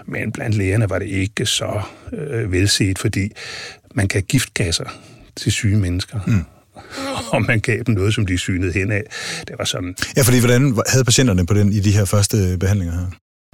Men 0.06 0.32
blandt 0.32 0.56
lægerne 0.56 0.90
var 0.90 1.00
det 1.00 1.08
ikke 1.08 1.46
så 1.46 1.82
øh, 2.14 2.52
velset, 2.52 3.00
fordi 3.00 3.32
man 3.94 4.08
kan 4.08 4.24
giftgasser 4.24 5.00
til 5.36 5.52
syge 5.52 5.78
mennesker. 5.78 6.20
Mm. 6.28 6.55
og 7.34 7.42
man 7.42 7.60
gav 7.60 7.84
dem 7.86 7.96
noget, 7.96 8.14
som 8.14 8.26
de 8.26 8.38
synede 8.38 8.74
hen 8.74 8.92
af. 8.92 9.04
Det 9.48 9.56
var 9.58 9.66
sådan... 9.66 9.96
Ja, 10.18 10.22
fordi 10.22 10.40
hvordan 10.40 10.78
havde 10.88 11.06
patienterne 11.06 11.46
på 11.46 11.54
den 11.54 11.74
i 11.74 11.80
de 11.80 11.92
her 11.92 12.06
første 12.06 12.58
behandlinger 12.60 12.94
her? 12.94 13.06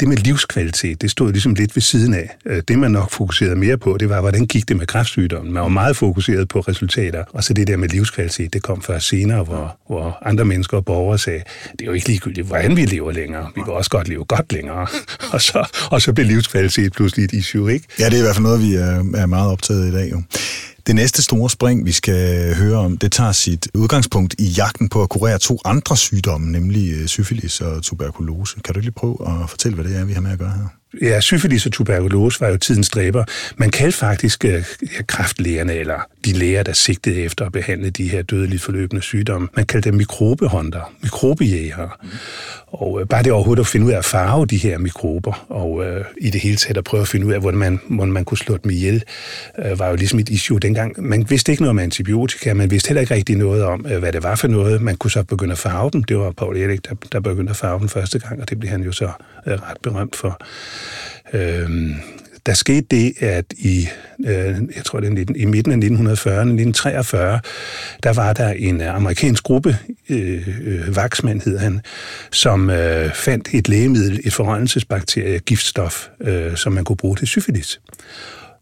det 0.01 0.09
med 0.09 0.17
livskvalitet, 0.17 1.01
det 1.01 1.11
stod 1.11 1.31
ligesom 1.31 1.53
lidt 1.53 1.75
ved 1.75 1.81
siden 1.81 2.13
af. 2.13 2.29
Øh, 2.45 2.63
det, 2.67 2.79
man 2.79 2.91
nok 2.91 3.11
fokuserede 3.11 3.55
mere 3.55 3.77
på, 3.77 3.97
det 3.97 4.09
var, 4.09 4.21
hvordan 4.21 4.45
gik 4.45 4.69
det 4.69 4.77
med 4.77 4.87
kræftsygdommen. 4.87 5.53
Man 5.53 5.63
var 5.63 5.69
meget 5.69 5.97
fokuseret 5.97 6.47
på 6.47 6.59
resultater, 6.59 7.23
og 7.33 7.43
så 7.43 7.53
det 7.53 7.67
der 7.67 7.77
med 7.77 7.89
livskvalitet, 7.89 8.53
det 8.53 8.63
kom 8.63 8.81
først 8.81 9.07
senere, 9.07 9.43
hvor, 9.43 9.77
hvor 9.87 10.17
andre 10.21 10.45
mennesker 10.45 10.77
og 10.77 10.85
borgere 10.85 11.17
sagde, 11.17 11.43
det 11.71 11.81
er 11.81 11.85
jo 11.85 11.91
ikke 11.91 12.07
ligegyldigt, 12.07 12.47
hvordan 12.47 12.77
vi 12.77 12.85
lever 12.85 13.11
længere. 13.11 13.47
Vi 13.55 13.61
kan 13.61 13.73
også 13.73 13.89
godt 13.89 14.07
leve 14.07 14.25
godt 14.25 14.53
længere. 14.53 14.87
og, 15.33 15.41
så, 15.41 15.87
og 15.91 16.01
så 16.01 16.13
blev 16.13 16.25
livskvalitet 16.25 16.93
pludselig 16.93 17.25
et 17.25 17.33
issue, 17.33 17.73
ikke? 17.73 17.87
Ja, 17.99 18.05
det 18.05 18.13
er 18.13 18.17
i 18.17 18.21
hvert 18.21 18.35
fald 18.35 18.43
noget, 18.43 18.61
vi 18.61 18.75
er, 18.75 19.03
er 19.15 19.25
meget 19.25 19.51
optaget 19.51 19.87
i 19.87 19.91
dag, 19.91 20.11
jo. 20.11 20.21
Det 20.87 20.95
næste 20.95 21.23
store 21.23 21.49
spring, 21.49 21.85
vi 21.85 21.91
skal 21.91 22.55
høre 22.55 22.77
om, 22.77 22.97
det 22.97 23.11
tager 23.11 23.31
sit 23.31 23.67
udgangspunkt 23.73 24.35
i 24.39 24.45
jagten 24.45 24.89
på 24.89 25.03
at 25.03 25.09
kurere 25.09 25.39
to 25.39 25.59
andre 25.65 25.97
sygdomme, 25.97 26.51
nemlig 26.51 26.93
øh, 26.93 27.07
syfilis 27.07 27.61
og 27.61 27.83
tuberkulose. 27.83 28.59
Kan 28.65 28.73
du 28.73 28.79
lige 28.79 28.91
prøve 28.91 29.17
at 29.27 29.49
fortælle, 29.49 29.75
hvad 29.75 29.85
det 29.85 29.97
er, 29.97 30.05
vi 30.05 30.13
har 30.13 30.21
med 30.21 30.31
at 30.31 30.39
gøre 30.39 30.49
her? 30.49 30.67
Ja, 31.01 31.19
syfilis 31.19 31.65
og 31.65 31.71
tuberkulose 31.71 32.41
var 32.41 32.47
jo 32.47 32.57
tidens 32.57 32.89
dræber. 32.89 33.23
Man 33.57 33.69
kaldte 33.69 33.97
faktisk 33.97 34.45
uh, 34.47 34.63
kraftlægerne, 35.07 35.73
eller 35.73 35.99
de 36.25 36.33
læger, 36.33 36.63
der 36.63 36.73
sigtede 36.73 37.15
efter 37.15 37.45
at 37.45 37.51
behandle 37.51 37.89
de 37.89 38.09
her 38.09 38.21
dødeligt 38.21 38.61
forløbende 38.61 39.01
sygdomme, 39.01 39.47
man 39.55 39.65
kaldte 39.65 39.89
dem 39.89 39.97
mikrobehånder, 39.97 40.93
mikrobejægere. 41.01 41.89
Mm. 42.03 42.09
Og 42.71 43.01
øh, 43.01 43.07
bare 43.07 43.23
det 43.23 43.31
overhovedet 43.31 43.61
at 43.61 43.67
finde 43.67 43.85
ud 43.85 43.91
af 43.91 43.97
at 43.97 44.05
farve 44.05 44.45
de 44.45 44.57
her 44.57 44.77
mikrober, 44.77 45.45
og 45.49 45.85
øh, 45.85 46.05
i 46.21 46.29
det 46.29 46.41
hele 46.41 46.55
taget 46.55 46.77
at 46.77 46.83
prøve 46.83 47.01
at 47.01 47.07
finde 47.07 47.27
ud 47.27 47.33
af, 47.33 47.39
hvordan 47.39 47.59
man, 47.59 47.79
hvordan 47.89 48.13
man 48.13 48.25
kunne 48.25 48.37
slå 48.37 48.57
dem 48.57 48.71
ihjel, 48.71 49.03
øh, 49.59 49.79
var 49.79 49.89
jo 49.89 49.95
ligesom 49.95 50.19
et 50.19 50.29
issue 50.29 50.59
dengang. 50.59 50.95
Man 50.97 51.29
vidste 51.29 51.51
ikke 51.51 51.63
noget 51.63 51.69
om 51.69 51.79
antibiotika, 51.79 52.53
man 52.53 52.71
vidste 52.71 52.87
heller 52.87 53.01
ikke 53.01 53.13
rigtig 53.13 53.35
noget 53.35 53.63
om, 53.63 53.85
øh, 53.89 53.99
hvad 53.99 54.11
det 54.13 54.23
var 54.23 54.35
for 54.35 54.47
noget. 54.47 54.81
Man 54.81 54.95
kunne 54.95 55.11
så 55.11 55.23
begynde 55.23 55.51
at 55.51 55.57
farve 55.57 55.89
dem. 55.93 56.03
Det 56.03 56.17
var 56.17 56.31
Paul 56.31 56.57
Erik, 56.57 56.89
der, 56.89 56.95
der 57.11 57.19
begyndte 57.19 57.49
at 57.49 57.57
farve 57.57 57.79
dem 57.79 57.89
første 57.89 58.19
gang, 58.19 58.41
og 58.41 58.49
det 58.49 58.59
blev 58.59 58.71
han 58.71 58.83
jo 58.83 58.91
så 58.91 59.09
øh, 59.47 59.53
ret 59.53 59.77
berømt 59.83 60.15
for. 60.15 60.41
Øh, 61.33 61.69
der 62.45 62.53
skete 62.53 62.85
det, 62.91 63.13
at 63.19 63.45
i, 63.57 63.87
øh, 64.25 64.55
jeg 64.75 64.85
tror 64.85 64.99
det 64.99 65.19
er 65.19 65.33
i 65.35 65.45
midten 65.45 65.71
af 65.71 65.77
1940, 65.77 66.33
1943, 66.33 67.39
der 68.03 68.13
var 68.13 68.33
der 68.33 68.49
en 68.49 68.81
øh, 68.81 68.95
amerikansk 68.95 69.43
gruppe, 69.43 69.77
øh, 70.09 70.47
øh, 70.61 70.95
Vaxman 70.95 71.41
hed 71.45 71.57
han, 71.57 71.81
som 72.31 72.69
øh, 72.69 73.13
fandt 73.13 73.49
et 73.53 73.69
lægemiddel, 73.69 74.19
et 74.23 74.33
forrørelsesbakterie, 74.33 75.39
giftstof, 75.39 76.07
øh, 76.21 76.57
som 76.57 76.73
man 76.73 76.83
kunne 76.83 76.97
bruge 76.97 77.15
til 77.15 77.27
syfilis. 77.27 77.81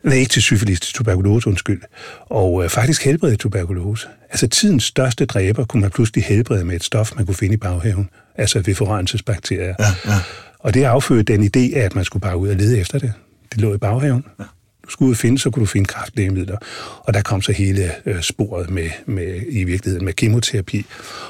Nej, 0.04 0.16
ikke 0.16 0.30
til 0.30 0.42
syfilis, 0.42 0.80
til 0.80 0.94
tuberkulose, 0.94 1.48
undskyld. 1.48 1.82
Og 2.22 2.64
øh, 2.64 2.70
faktisk 2.70 3.06
helbrede 3.06 3.36
tuberkulose. 3.36 4.08
Altså 4.30 4.48
tidens 4.48 4.84
største 4.84 5.26
dræber 5.26 5.66
kunne 5.66 5.82
man 5.82 5.92
pludselig 5.92 6.24
helbrede 6.24 6.66
med 6.66 6.76
et 6.76 6.84
stof, 6.84 7.12
man 7.16 7.26
kunne 7.26 7.36
finde 7.36 7.54
i 7.54 7.58
baghaven. 7.58 8.10
Altså 8.36 8.60
ved 8.66 8.76
forrørelsesbakterier. 8.76 9.76
Ja, 9.80 9.86
ja. 10.06 10.20
Og 10.60 10.74
det 10.74 10.84
affødte 10.84 11.34
den 11.34 11.44
idé 11.44 11.78
af, 11.78 11.86
at 11.86 11.96
man 11.96 12.06
skulle 12.06 12.22
bare 12.22 12.38
ud 12.38 12.50
og 12.50 12.56
lede 12.56 12.80
efter 12.80 13.00
det. 13.00 13.14
Lå 13.60 13.74
i 13.74 13.78
baghaven. 13.78 14.26
Ja. 14.40 14.44
Du 14.90 14.92
skulle 14.92 15.10
ud 15.10 15.14
og 15.14 15.18
finde, 15.18 15.40
så 15.40 15.50
kunne 15.50 15.62
du 15.62 15.66
finde 15.66 15.86
kraftlægemidler. 15.86 16.58
Og 17.00 17.14
der 17.14 17.22
kom 17.22 17.42
så 17.42 17.52
hele 17.52 17.92
øh, 18.06 18.22
sporet 18.22 18.70
med, 18.70 18.90
med, 19.06 19.42
i 19.50 19.64
virkeligheden 19.64 20.06
med 20.06 20.14
kemoterapi. 20.14 20.86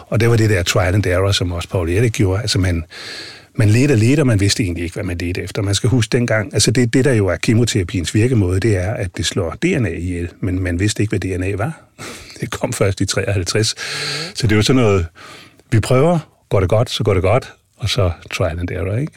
Og 0.07 0.19
det 0.19 0.29
var 0.29 0.35
det 0.35 0.49
der 0.49 0.63
trial 0.63 0.93
and 0.93 1.05
error, 1.05 1.31
som 1.31 1.51
også 1.51 1.69
Paul 1.69 2.09
gjorde. 2.09 2.41
Altså 2.41 2.59
man, 2.59 2.85
man 3.55 3.69
ledte 3.69 3.91
og 3.91 3.97
ledte, 3.97 4.21
og 4.21 4.27
man 4.27 4.39
vidste 4.39 4.63
egentlig 4.63 4.83
ikke, 4.83 4.93
hvad 4.93 5.03
man 5.03 5.17
ledte 5.17 5.41
efter. 5.41 5.61
Man 5.61 5.75
skal 5.75 5.89
huske 5.89 6.11
dengang, 6.11 6.53
altså 6.53 6.71
det, 6.71 6.93
det 6.93 7.05
der 7.05 7.13
jo 7.13 7.27
er 7.27 7.35
kemoterapiens 7.35 8.15
virkemåde, 8.15 8.59
det 8.59 8.77
er, 8.77 8.93
at 8.93 9.17
det 9.17 9.25
slår 9.25 9.55
DNA 9.61 9.89
ihjel, 9.89 10.29
men 10.39 10.59
man 10.59 10.79
vidste 10.79 11.03
ikke, 11.03 11.17
hvad 11.17 11.19
DNA 11.19 11.55
var. 11.55 11.81
Det 12.41 12.51
kom 12.51 12.73
først 12.73 13.01
i 13.01 13.05
53. 13.05 13.75
Så 14.35 14.47
det 14.47 14.57
var 14.57 14.63
sådan 14.63 14.81
noget, 14.81 15.05
vi 15.71 15.79
prøver, 15.79 16.19
går 16.49 16.59
det 16.59 16.69
godt, 16.69 16.89
så 16.89 17.03
går 17.03 17.13
det 17.13 17.23
godt, 17.23 17.53
og 17.77 17.89
så 17.89 18.11
trial 18.31 18.59
and 18.59 18.71
error, 18.71 18.95
ikke? 18.95 19.13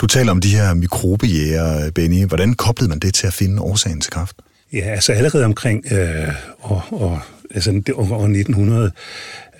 Du 0.00 0.06
taler 0.06 0.30
om 0.30 0.40
de 0.40 0.48
her 0.48 0.74
mikrobejæger, 0.74 1.90
Benny. 1.90 2.26
Hvordan 2.26 2.54
koblede 2.54 2.88
man 2.88 2.98
det 2.98 3.14
til 3.14 3.26
at 3.26 3.32
finde 3.32 3.62
årsagen 3.62 4.00
til 4.00 4.12
kræft? 4.12 4.36
Ja, 4.72 4.80
altså 4.80 5.12
allerede 5.12 5.44
omkring 5.44 5.84
øh, 5.92 6.28
år, 6.62 6.88
år 6.92 7.26
altså 7.54 7.70
det, 7.72 7.94
år 7.94 8.24
1900, 8.24 8.92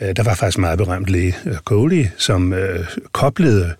øh, 0.00 0.16
der 0.16 0.22
var 0.22 0.34
faktisk 0.34 0.58
meget 0.58 0.78
berømt 0.78 1.06
læge, 1.06 1.36
øh, 1.46 1.56
Coley, 1.56 2.06
som 2.16 2.52
øh, 2.52 2.86
koblede 3.12 3.74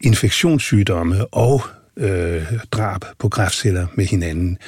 infektionssygdomme 0.00 1.26
og 1.26 1.62
øh, 1.96 2.52
drab 2.70 3.04
på 3.18 3.28
kræftceller 3.28 3.86
med 3.94 4.06
hinanden. 4.06 4.58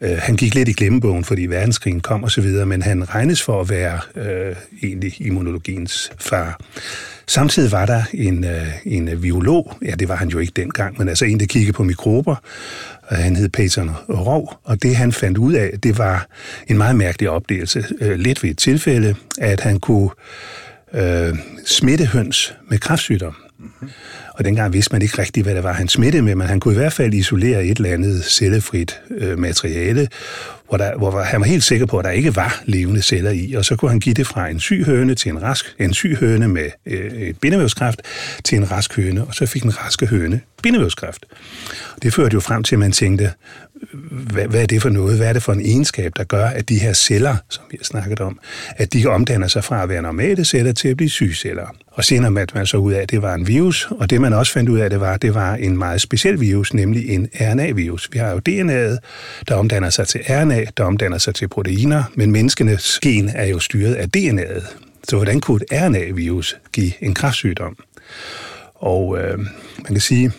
Øh, 0.00 0.18
han 0.18 0.36
gik 0.36 0.54
lidt 0.54 0.68
i 0.68 0.72
glemmebogen, 0.72 1.24
fordi 1.24 1.46
verdenskrigen 1.46 2.00
kom 2.00 2.22
og 2.22 2.30
så 2.30 2.40
videre, 2.40 2.66
men 2.66 2.82
han 2.82 3.14
regnes 3.14 3.42
for 3.42 3.60
at 3.60 3.70
være 3.70 4.00
øh, 4.16 4.56
egentlig 4.82 5.20
immunologiens 5.20 6.10
far. 6.18 6.60
Samtidig 7.26 7.72
var 7.72 7.86
der 7.86 8.02
en, 8.14 8.44
øh, 8.44 8.66
en 8.84 9.20
biolog, 9.20 9.72
ja 9.84 9.90
det 9.90 10.08
var 10.08 10.16
han 10.16 10.28
jo 10.28 10.38
ikke 10.38 10.52
dengang, 10.56 10.98
men 10.98 11.08
altså 11.08 11.24
en, 11.24 11.40
der 11.40 11.46
kiggede 11.46 11.72
på 11.72 11.84
mikrober, 11.84 12.36
og 13.02 13.16
han 13.16 13.36
hed 13.36 13.48
Peter 13.48 14.04
Rov, 14.08 14.58
og 14.64 14.82
det 14.82 14.96
han 14.96 15.12
fandt 15.12 15.38
ud 15.38 15.52
af, 15.52 15.80
det 15.82 15.98
var 15.98 16.26
en 16.66 16.78
meget 16.78 16.96
mærkelig 16.96 17.30
opdelelse. 17.30 17.84
øh, 18.00 18.18
lidt 18.18 18.42
ved 18.42 18.50
et 18.50 18.58
tilfælde, 18.58 19.14
at 19.38 19.60
han 19.60 19.80
kunne 19.80 20.10
øh, 20.94 21.34
smitte 21.66 22.06
høns 22.06 22.54
med 22.70 22.78
kræftsygdom. 22.78 23.45
Mm-hmm. 23.58 23.90
Og 24.34 24.44
dengang 24.44 24.72
vidste 24.72 24.92
man 24.92 25.02
ikke 25.02 25.18
rigtigt, 25.18 25.46
hvad 25.46 25.54
det 25.54 25.62
var, 25.62 25.72
han 25.72 25.88
smittede 25.88 26.22
med, 26.22 26.34
men 26.34 26.46
han 26.46 26.60
kunne 26.60 26.74
i 26.74 26.76
hvert 26.76 26.92
fald 26.92 27.14
isolere 27.14 27.64
et 27.64 27.76
eller 27.76 27.92
andet 27.92 28.24
cellefrit 28.24 29.00
øh, 29.10 29.38
materiale, 29.38 30.08
hvor, 30.68 30.76
der, 30.76 30.96
hvor 30.96 31.20
han 31.20 31.40
var 31.40 31.46
helt 31.46 31.64
sikker 31.64 31.86
på, 31.86 31.98
at 31.98 32.04
der 32.04 32.10
ikke 32.10 32.36
var 32.36 32.62
levende 32.64 33.02
celler 33.02 33.30
i, 33.30 33.54
og 33.54 33.64
så 33.64 33.76
kunne 33.76 33.90
han 33.90 34.00
give 34.00 34.14
det 34.14 34.26
fra 34.26 34.48
en 34.48 34.60
syg 34.60 34.84
høne 34.84 35.14
til 35.14 35.30
en 35.30 35.42
rask, 35.42 35.74
en 35.78 35.94
syg 35.94 36.16
høne 36.20 36.48
med 36.48 36.70
øh, 36.86 37.12
et 37.12 37.38
bindevævskræft 37.40 38.02
til 38.44 38.58
en 38.58 38.70
rask 38.70 38.96
høne, 38.96 39.24
og 39.24 39.34
så 39.34 39.46
fik 39.46 39.62
en 39.62 39.84
raske 39.84 40.06
høne 40.06 40.40
bindevævskræft. 40.62 41.26
Det 42.02 42.14
førte 42.14 42.34
jo 42.34 42.40
frem 42.40 42.62
til, 42.62 42.74
at 42.74 42.78
man 42.78 42.92
tænkte, 42.92 43.32
hvad, 44.10 44.46
hvad 44.46 44.62
er 44.62 44.66
det 44.66 44.82
for 44.82 44.88
noget? 44.88 45.16
Hvad 45.16 45.28
er 45.28 45.32
det 45.32 45.42
for 45.42 45.52
en 45.52 45.60
egenskab, 45.60 46.12
der 46.16 46.24
gør, 46.24 46.46
at 46.46 46.68
de 46.68 46.78
her 46.78 46.92
celler, 46.92 47.36
som 47.48 47.64
vi 47.70 47.76
har 47.80 47.84
snakket 47.84 48.20
om, 48.20 48.38
at 48.76 48.92
de 48.92 49.06
omdanner 49.06 49.48
sig 49.48 49.64
fra 49.64 49.82
at 49.82 49.88
være 49.88 50.02
normale 50.02 50.44
celler 50.44 50.72
til 50.72 50.88
at 50.88 50.96
blive 50.96 51.10
sygeceller? 51.10 51.66
Og 51.90 52.04
senere 52.04 52.32
fandt 52.34 52.54
man 52.54 52.66
så 52.66 52.76
ud 52.76 52.92
af, 52.92 53.02
at 53.02 53.10
det 53.10 53.22
var 53.22 53.34
en 53.34 53.46
virus, 53.46 53.88
og 53.90 54.10
det 54.10 54.20
man 54.20 54.32
også 54.32 54.52
fandt 54.52 54.68
ud 54.68 54.78
af, 54.78 54.90
det 54.90 55.00
var, 55.00 55.12
at 55.14 55.22
det 55.22 55.34
var 55.34 55.54
en 55.54 55.78
meget 55.78 56.00
speciel 56.00 56.40
virus, 56.40 56.74
nemlig 56.74 57.08
en 57.08 57.28
RNA-virus. 57.40 58.08
Vi 58.12 58.18
har 58.18 58.30
jo 58.30 58.40
DNA'et, 58.48 58.98
der 59.48 59.54
omdanner 59.54 59.90
sig 59.90 60.08
til 60.08 60.20
RNA, 60.28 60.64
der 60.76 60.84
omdanner 60.84 61.18
sig 61.18 61.34
til 61.34 61.48
proteiner, 61.48 62.02
men 62.14 62.32
menneskenes 62.32 62.98
gen 63.02 63.28
er 63.28 63.46
jo 63.46 63.58
styret 63.58 63.94
af 63.94 64.08
DNA'et. 64.16 64.64
Så 65.08 65.16
hvordan 65.16 65.40
kunne 65.40 65.60
et 65.62 65.64
RNA-virus 65.72 66.56
give 66.72 66.92
en 67.00 67.14
kræftsygdom? 67.14 67.76
Og 68.74 69.18
øh, 69.18 69.38
man 69.38 69.92
kan 69.92 70.00
sige, 70.00 70.32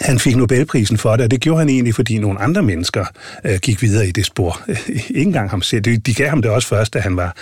han 0.00 0.18
fik 0.18 0.36
Nobelprisen 0.36 0.98
for 0.98 1.16
det, 1.16 1.24
og 1.24 1.30
det 1.30 1.40
gjorde 1.40 1.58
han 1.58 1.68
egentlig, 1.68 1.94
fordi 1.94 2.18
nogle 2.18 2.40
andre 2.40 2.62
mennesker 2.62 3.04
øh, 3.44 3.58
gik 3.62 3.82
videre 3.82 4.08
i 4.08 4.10
det 4.10 4.26
spor. 4.26 4.60
Ikke 4.88 5.22
engang 5.22 5.50
ham 5.50 5.62
selv. 5.62 5.82
De, 5.82 5.96
de 5.96 6.14
gav 6.14 6.28
ham 6.28 6.42
det 6.42 6.50
også 6.50 6.68
først, 6.68 6.94
da 6.94 6.98
han 6.98 7.16
var 7.16 7.36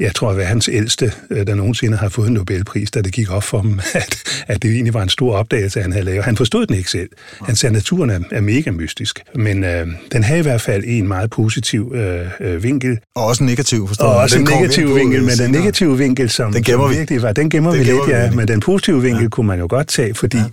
jeg 0.00 0.14
tror, 0.14 0.30
at 0.30 0.46
hans 0.46 0.68
ældste, 0.72 1.12
øh, 1.30 1.46
der 1.46 1.54
nogensinde 1.54 1.96
har 1.96 2.08
fået 2.08 2.28
en 2.28 2.34
Nobelpris, 2.34 2.90
da 2.90 3.00
det 3.00 3.12
gik 3.12 3.30
op 3.30 3.42
for 3.42 3.58
ham, 3.58 3.80
at, 3.94 4.22
at 4.46 4.62
det 4.62 4.70
egentlig 4.70 4.94
var 4.94 5.02
en 5.02 5.08
stor 5.08 5.36
opdagelse, 5.36 5.82
han 5.82 5.92
havde 5.92 6.04
lavet. 6.04 6.24
Han 6.24 6.36
forstod 6.36 6.66
den 6.66 6.76
ikke 6.76 6.90
selv. 6.90 7.08
Han 7.42 7.56
sagde, 7.56 7.70
at 7.70 7.74
naturen 7.74 8.10
er, 8.10 8.20
er 8.30 8.40
mega 8.40 8.70
mystisk. 8.70 9.22
Men 9.34 9.64
øh, 9.64 9.86
den 10.12 10.22
har 10.22 10.36
i 10.36 10.40
hvert 10.40 10.60
fald 10.60 10.84
en 10.86 11.08
meget 11.08 11.30
positiv 11.30 11.92
øh, 11.94 12.26
øh, 12.40 12.62
vinkel. 12.62 12.98
Og 13.14 13.24
også 13.24 13.42
en 13.42 13.48
negativ, 13.48 13.88
forstår 13.88 14.06
Og 14.06 14.16
også 14.16 14.38
en 14.38 14.44
negativ 14.44 14.96
vinkel, 14.96 15.22
men 15.22 15.38
den 15.38 15.50
negative 15.50 15.98
vinkel, 15.98 16.30
som, 16.30 16.52
den 16.52 16.62
gemmer 16.62 16.86
som 16.86 16.92
vi. 16.92 16.98
virkelig 16.98 17.22
var, 17.22 17.32
den 17.32 17.50
gemmer 17.50 17.70
den 17.70 17.80
vi 17.80 17.84
gemmer 17.84 18.06
lidt, 18.06 18.16
ja. 18.16 18.30
Vi. 18.30 18.36
Men 18.36 18.48
den 18.48 18.60
positive 18.60 19.02
vinkel 19.02 19.22
ja. 19.22 19.28
kunne 19.28 19.46
man 19.46 19.58
jo 19.58 19.66
godt 19.70 19.88
tage, 19.88 20.14
fordi 20.14 20.36
ja. 20.36 20.44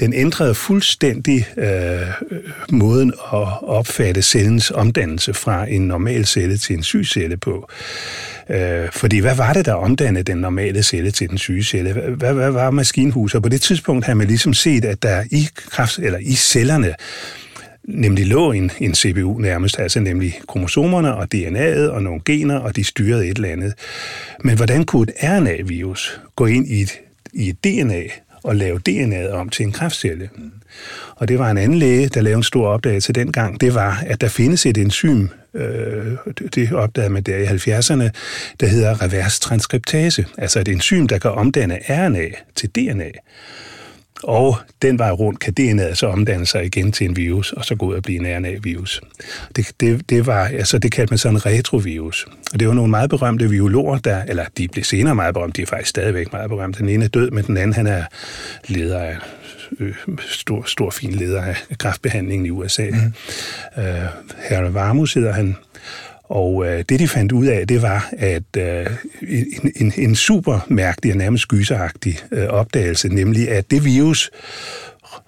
den 0.00 0.14
ændrede 0.14 0.54
fuldstændig 0.54 1.46
øh, 1.56 1.66
måden 2.70 3.12
at 3.32 3.48
opfatte 3.62 4.22
cellens 4.22 4.70
omdannelse 4.70 5.34
fra 5.34 5.66
en 5.70 5.82
normal 5.82 6.26
celle 6.26 6.58
til 6.58 6.76
en 6.76 6.82
syg 6.82 7.04
celle 7.06 7.36
på. 7.36 7.70
Øh, 8.80 8.88
fordi 8.92 9.18
hvad 9.18 9.34
var 9.34 9.52
det, 9.52 9.64
der 9.64 9.72
omdannede 9.74 10.24
den 10.24 10.36
normale 10.36 10.82
celle 10.82 11.10
til 11.10 11.30
den 11.30 11.38
syge 11.38 11.64
celle? 11.64 11.92
Hvad, 11.92 12.34
hvad 12.34 12.50
var 12.50 12.70
maskinhuset? 12.70 13.36
Og 13.36 13.42
på 13.42 13.48
det 13.48 13.60
tidspunkt 13.60 14.04
havde 14.04 14.18
man 14.18 14.26
ligesom 14.26 14.54
set, 14.54 14.84
at 14.84 15.02
der 15.02 15.24
i, 15.30 15.48
kraft, 15.54 15.98
eller 15.98 16.18
i 16.18 16.34
cellerne 16.34 16.94
nemlig 17.84 18.26
lå 18.26 18.52
en, 18.52 18.70
en 18.80 18.94
CPU 18.94 19.38
nærmest, 19.38 19.78
altså 19.78 20.00
nemlig 20.00 20.40
kromosomerne 20.48 21.14
og 21.14 21.28
DNA'et 21.34 21.90
og 21.90 22.02
nogle 22.02 22.20
gener, 22.24 22.58
og 22.58 22.76
de 22.76 22.84
styrede 22.84 23.28
et 23.28 23.36
eller 23.36 23.48
andet. 23.48 23.74
Men 24.44 24.56
hvordan 24.56 24.84
kunne 24.84 25.02
et 25.02 25.14
RNA-virus 25.22 26.20
gå 26.36 26.46
ind 26.46 26.66
i 26.68 26.80
et, 26.80 26.92
i 27.32 27.48
et 27.48 27.64
DNA 27.64 28.02
og 28.42 28.56
lave 28.56 28.80
DNA'et 28.88 29.32
om 29.32 29.48
til 29.48 29.66
en 29.66 29.72
kræftcelle? 29.72 30.30
Og 31.16 31.28
det 31.28 31.38
var 31.38 31.50
en 31.50 31.58
anden 31.58 31.78
læge, 31.78 32.08
der 32.08 32.20
lavede 32.20 32.36
en 32.36 32.42
stor 32.42 32.68
opdagelse 32.68 33.12
dengang. 33.12 33.60
Det 33.60 33.74
var, 33.74 34.02
at 34.06 34.20
der 34.20 34.28
findes 34.28 34.66
et 34.66 34.78
enzym, 34.78 35.28
øh, 35.54 36.06
det 36.54 36.72
opdagede 36.72 37.12
man 37.12 37.22
der 37.22 37.36
i 37.36 37.44
70'erne, 37.44 38.10
der 38.60 38.66
hedder 38.66 39.02
revers 39.02 39.40
transkriptase, 39.40 40.26
altså 40.38 40.60
et 40.60 40.68
enzym, 40.68 41.06
der 41.06 41.18
kan 41.18 41.30
omdanne 41.30 41.78
RNA 41.88 42.28
til 42.54 42.68
DNA. 42.68 43.10
Og 44.22 44.56
den 44.82 44.98
vej 44.98 45.10
rundt 45.10 45.40
kan 45.40 45.54
DNA'et 45.60 45.94
så 45.94 46.06
omdanne 46.06 46.46
sig 46.46 46.64
igen 46.64 46.92
til 46.92 47.06
en 47.06 47.16
virus, 47.16 47.52
og 47.52 47.64
så 47.64 47.74
gå 47.74 47.86
ud 47.86 47.94
og 47.94 48.02
blive 48.02 48.20
en 48.20 48.36
RNA-virus. 48.36 49.00
Det, 49.56 49.72
det, 49.80 50.10
det, 50.10 50.26
var, 50.26 50.44
altså 50.44 50.78
det 50.78 50.92
kaldte 50.92 51.12
man 51.12 51.18
så 51.18 51.28
en 51.28 51.46
retrovirus. 51.46 52.26
Og 52.52 52.60
det 52.60 52.68
var 52.68 52.74
nogle 52.74 52.90
meget 52.90 53.10
berømte 53.10 53.48
biologer, 53.48 53.98
der, 53.98 54.22
eller 54.22 54.44
de 54.58 54.68
blev 54.68 54.84
senere 54.84 55.14
meget 55.14 55.34
berømte, 55.34 55.56
de 55.56 55.62
er 55.62 55.66
faktisk 55.66 55.90
stadigvæk 55.90 56.32
meget 56.32 56.50
berømte. 56.50 56.78
Den 56.78 56.88
ene 56.88 57.04
er 57.04 57.08
død, 57.08 57.30
men 57.30 57.44
den 57.44 57.56
anden 57.56 57.72
han 57.72 57.86
er 57.86 58.04
leder 58.66 58.98
af 58.98 59.16
øh, 59.80 59.94
stor, 60.28 60.62
stor 60.66 60.90
fin 60.90 61.12
leder 61.12 61.42
af 61.42 61.56
kræftbehandlingen 61.78 62.46
i 62.46 62.50
USA. 62.50 62.90
Mm. 62.90 63.82
Øh, 63.82 63.84
Herre 64.48 64.74
Varmus 64.74 65.14
hedder 65.14 65.32
han. 65.32 65.56
Og 66.30 66.66
øh, 66.66 66.84
det, 66.88 67.00
de 67.00 67.08
fandt 67.08 67.32
ud 67.32 67.46
af, 67.46 67.66
det 67.66 67.82
var, 67.82 68.08
at 68.12 68.56
øh, 68.56 68.86
en, 69.22 69.72
en, 69.76 69.92
en 69.96 70.14
super 70.14 70.66
mærkelig 70.68 71.12
og 71.12 71.18
nærmest 71.18 71.48
gyseragtig 71.48 72.18
øh, 72.32 72.46
opdagelse, 72.46 73.08
nemlig 73.08 73.48
at 73.48 73.70
det 73.70 73.84
virus, 73.84 74.30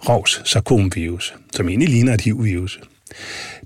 Rovs 0.08 0.42
sarkomvirus, 0.44 1.34
som 1.52 1.68
egentlig 1.68 1.88
ligner 1.88 2.14
et 2.14 2.20
HIV-virus, 2.20 2.80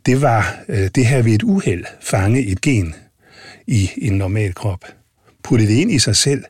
det 0.06 0.22
var 0.22 0.58
øh, 0.68 0.90
det 0.94 1.06
her 1.06 1.22
ved 1.22 1.32
et 1.32 1.42
uheld 1.42 1.84
fange 2.00 2.46
et 2.46 2.60
gen 2.60 2.94
i 3.66 3.90
en 3.96 4.12
normal 4.12 4.54
krop 4.54 4.84
putte 5.46 5.66
det 5.66 5.74
ind 5.74 5.92
i 5.92 5.98
sig 5.98 6.16
selv, 6.16 6.44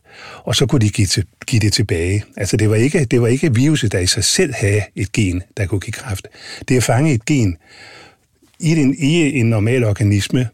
og 0.45 0.57
så 0.57 0.67
kunne 0.67 0.81
de 0.81 0.91
give, 0.91 1.07
til, 1.07 1.25
give 1.47 1.61
det 1.61 1.73
tilbage. 1.73 2.25
Altså 2.37 2.57
det 2.57 2.71
var, 2.71 2.77
ikke, 2.77 3.05
det 3.05 3.21
var 3.21 3.27
ikke 3.27 3.55
viruset, 3.55 3.93
der 3.93 3.99
i 3.99 4.07
sig 4.07 4.25
selv 4.25 4.55
havde 4.55 4.83
et 4.95 5.13
gen, 5.13 5.43
der 5.57 5.67
kunne 5.67 5.81
give 5.81 5.93
kræft. 5.93 6.29
Det 6.69 6.75
er 6.75 6.79
at 6.79 6.85
fange 6.85 7.15
et 7.15 7.25
gen 7.25 7.57
i 8.61 8.71
en, 8.71 8.95
i 8.99 9.39
en 9.39 9.47
normal 9.47 9.85
organisme, 9.85 10.49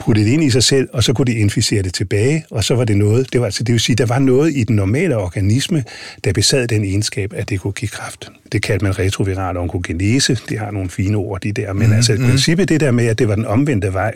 putte 0.00 0.24
det 0.24 0.30
ind 0.30 0.44
i 0.44 0.50
sig 0.50 0.62
selv, 0.62 0.88
og 0.92 1.04
så 1.04 1.12
kunne 1.12 1.26
de 1.26 1.38
inficere 1.38 1.82
det 1.82 1.94
tilbage, 1.94 2.44
og 2.50 2.64
så 2.64 2.74
var 2.74 2.84
det 2.84 2.96
noget, 2.96 3.32
det, 3.32 3.40
var, 3.40 3.46
altså, 3.46 3.62
det 3.62 3.72
vil 3.72 3.80
sige, 3.80 3.96
der 3.96 4.06
var 4.06 4.18
noget 4.18 4.56
i 4.56 4.64
den 4.64 4.76
normale 4.76 5.16
organisme, 5.16 5.84
der 6.24 6.32
besad 6.32 6.68
den 6.68 6.84
egenskab, 6.84 7.32
at 7.36 7.48
det 7.48 7.60
kunne 7.60 7.72
give 7.72 7.88
kræft. 7.88 8.30
Det 8.52 8.62
kaldte 8.62 8.84
man 8.84 8.98
retroviral 8.98 9.56
onkogenese, 9.56 10.38
det 10.48 10.58
har 10.58 10.70
nogle 10.70 10.90
fine 10.90 11.16
ord, 11.16 11.40
de 11.40 11.52
der, 11.52 11.72
men 11.72 11.86
mm, 11.86 11.92
altså 11.92 12.12
i 12.12 12.16
mm. 12.16 12.24
princippet 12.24 12.68
det 12.68 12.80
der 12.80 12.90
med, 12.90 13.06
at 13.06 13.18
det 13.18 13.28
var 13.28 13.34
den 13.34 13.46
omvendte 13.46 13.92
vej, 13.92 14.14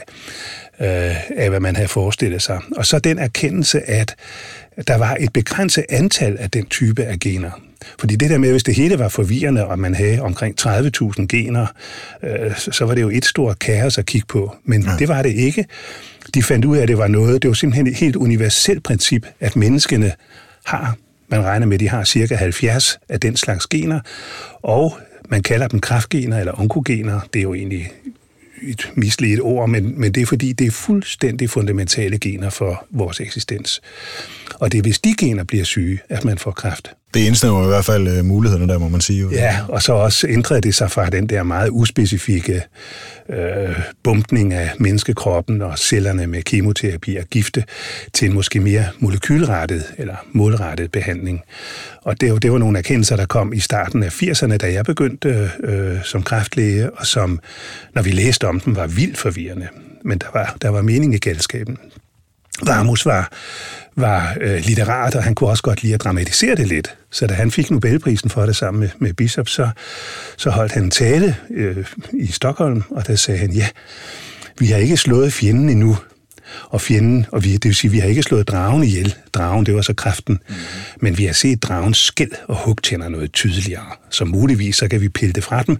øh, 0.80 1.30
af, 1.36 1.48
hvad 1.48 1.60
man 1.60 1.76
havde 1.76 1.88
forestillet 1.88 2.42
sig. 2.42 2.60
Og 2.76 2.86
så 2.86 2.98
den 2.98 3.18
erkendelse, 3.18 3.90
at 3.90 4.14
der 4.88 4.96
var 4.96 5.16
et 5.20 5.32
begrænset 5.32 5.84
antal 5.88 6.36
af 6.40 6.50
den 6.50 6.66
type 6.66 7.04
af 7.04 7.18
gener. 7.18 7.50
Fordi 7.98 8.16
det 8.16 8.30
der 8.30 8.38
med, 8.38 8.50
hvis 8.50 8.62
det 8.62 8.74
hele 8.74 8.98
var 8.98 9.08
forvirrende, 9.08 9.66
og 9.66 9.78
man 9.78 9.94
havde 9.94 10.20
omkring 10.20 10.60
30.000 10.60 11.26
gener, 11.26 11.66
øh, 12.22 12.56
så 12.56 12.84
var 12.84 12.94
det 12.94 13.02
jo 13.02 13.10
et 13.10 13.24
stort 13.24 13.58
kaos 13.58 13.98
at 13.98 14.06
kigge 14.06 14.26
på. 14.26 14.56
Men 14.64 14.82
ja. 14.82 14.96
det 14.98 15.08
var 15.08 15.22
det 15.22 15.32
ikke. 15.32 15.64
De 16.34 16.42
fandt 16.42 16.64
ud 16.64 16.76
af, 16.76 16.82
at 16.82 16.88
det 16.88 16.98
var 16.98 17.08
noget, 17.08 17.42
det 17.42 17.48
var 17.48 17.54
simpelthen 17.54 17.86
et 17.86 17.94
helt 17.94 18.16
universelt 18.16 18.82
princip, 18.82 19.26
at 19.40 19.56
menneskene 19.56 20.12
har, 20.64 20.96
man 21.28 21.44
regner 21.44 21.66
med, 21.66 21.74
at 21.74 21.80
de 21.80 21.88
har 21.88 22.04
cirka 22.04 22.34
70 22.34 22.98
af 23.08 23.20
den 23.20 23.36
slags 23.36 23.66
gener, 23.66 24.00
og 24.62 24.98
man 25.28 25.42
kalder 25.42 25.68
dem 25.68 25.80
kraftgener 25.80 26.38
eller 26.38 26.60
onkogener. 26.60 27.20
Det 27.32 27.38
er 27.38 27.42
jo 27.42 27.54
egentlig 27.54 27.92
et 28.62 28.90
misledet 28.94 29.40
ord, 29.40 29.68
men, 29.68 30.00
men 30.00 30.12
det 30.12 30.20
er 30.20 30.26
fordi, 30.26 30.52
det 30.52 30.66
er 30.66 30.70
fuldstændig 30.70 31.50
fundamentale 31.50 32.18
gener 32.18 32.50
for 32.50 32.86
vores 32.90 33.20
eksistens. 33.20 33.80
Og 34.54 34.72
det 34.72 34.78
er, 34.78 34.82
hvis 34.82 34.98
de 34.98 35.14
gener 35.18 35.44
bliver 35.44 35.64
syge, 35.64 36.00
at 36.08 36.24
man 36.24 36.38
får 36.38 36.50
kræft. 36.50 36.94
Det 37.14 37.20
indsnæver 37.20 37.64
i 37.64 37.66
hvert 37.66 37.84
fald 37.84 38.08
øh, 38.08 38.24
mulighederne 38.24 38.72
der, 38.72 38.78
må 38.78 38.88
man 38.88 39.00
sige. 39.00 39.28
Ja, 39.32 39.58
og 39.68 39.82
så 39.82 39.92
også 39.92 40.26
ændrede 40.28 40.60
det 40.60 40.74
sig 40.74 40.90
fra 40.90 41.10
den 41.10 41.28
der 41.28 41.42
meget 41.42 41.68
uspecifikke 41.72 42.62
øh, 43.28 43.80
bumpning 44.02 44.52
af 44.52 44.70
menneskekroppen 44.78 45.62
og 45.62 45.78
cellerne 45.78 46.26
med 46.26 46.42
kemoterapi 46.42 47.16
og 47.16 47.24
gifte 47.24 47.64
til 48.12 48.28
en 48.28 48.34
måske 48.34 48.60
mere 48.60 48.86
molekylrettet 48.98 49.84
eller 49.98 50.16
målrettet 50.32 50.92
behandling. 50.92 51.42
Og 52.02 52.20
det, 52.20 52.42
det 52.42 52.52
var 52.52 52.58
nogle 52.58 52.78
erkendelser, 52.78 53.16
der 53.16 53.26
kom 53.26 53.52
i 53.52 53.60
starten 53.60 54.02
af 54.02 54.22
80'erne, 54.22 54.56
da 54.56 54.72
jeg 54.72 54.84
begyndte 54.84 55.50
øh, 55.64 56.04
som 56.04 56.22
kræftlæge, 56.22 56.90
og 56.90 57.06
som, 57.06 57.40
når 57.94 58.02
vi 58.02 58.10
læste 58.10 58.48
om 58.48 58.60
dem, 58.60 58.76
var 58.76 58.86
vildt 58.86 59.18
forvirrende. 59.18 59.68
Men 60.04 60.18
der 60.18 60.26
var, 60.32 60.56
der 60.62 60.68
var 60.68 60.82
mening 60.82 61.14
i 61.14 61.18
galskaben. 61.18 61.78
Ramus 62.68 63.06
var, 63.06 63.32
var 63.96 64.36
øh, 64.40 64.60
litterat, 64.64 65.14
og 65.14 65.22
han 65.22 65.34
kunne 65.34 65.50
også 65.50 65.62
godt 65.62 65.82
lide 65.82 65.94
at 65.94 66.04
dramatisere 66.04 66.54
det 66.54 66.66
lidt. 66.68 66.96
Så 67.10 67.26
da 67.26 67.34
han 67.34 67.50
fik 67.50 67.70
Nobelprisen 67.70 68.30
for 68.30 68.46
det 68.46 68.56
sammen 68.56 68.80
med, 68.80 68.88
med 68.98 69.12
Bishop, 69.12 69.48
så, 69.48 69.68
så 70.36 70.50
holdt 70.50 70.72
han 70.72 70.82
en 70.82 70.90
tale 70.90 71.36
øh, 71.50 71.86
i 72.12 72.26
Stockholm, 72.26 72.82
og 72.90 73.06
der 73.06 73.16
sagde 73.16 73.40
han, 73.40 73.50
ja, 73.50 73.68
vi 74.58 74.66
har 74.66 74.78
ikke 74.78 74.96
slået 74.96 75.32
fjenden 75.32 75.68
endnu, 75.68 75.96
og 76.62 76.80
fjenden, 76.80 77.26
og 77.32 77.44
vi, 77.44 77.52
det 77.52 77.64
vil 77.64 77.74
sige, 77.74 77.90
vi 77.90 77.98
har 77.98 78.08
ikke 78.08 78.22
slået 78.22 78.48
dragen 78.48 78.84
ihjel. 78.84 79.14
Dragen, 79.34 79.66
det 79.66 79.74
var 79.74 79.82
så 79.82 79.94
kraften. 79.94 80.38
Mm. 80.48 80.54
Men 81.00 81.18
vi 81.18 81.24
har 81.24 81.32
set 81.32 81.62
dragens 81.62 81.98
skæld 81.98 82.32
og 82.48 82.56
hugtænder 82.56 83.08
noget 83.08 83.32
tydeligere. 83.32 83.86
Så 84.10 84.24
muligvis, 84.24 84.76
så 84.76 84.88
kan 84.88 85.00
vi 85.00 85.08
pille 85.08 85.32
det 85.32 85.44
fra 85.44 85.62
dem, 85.62 85.76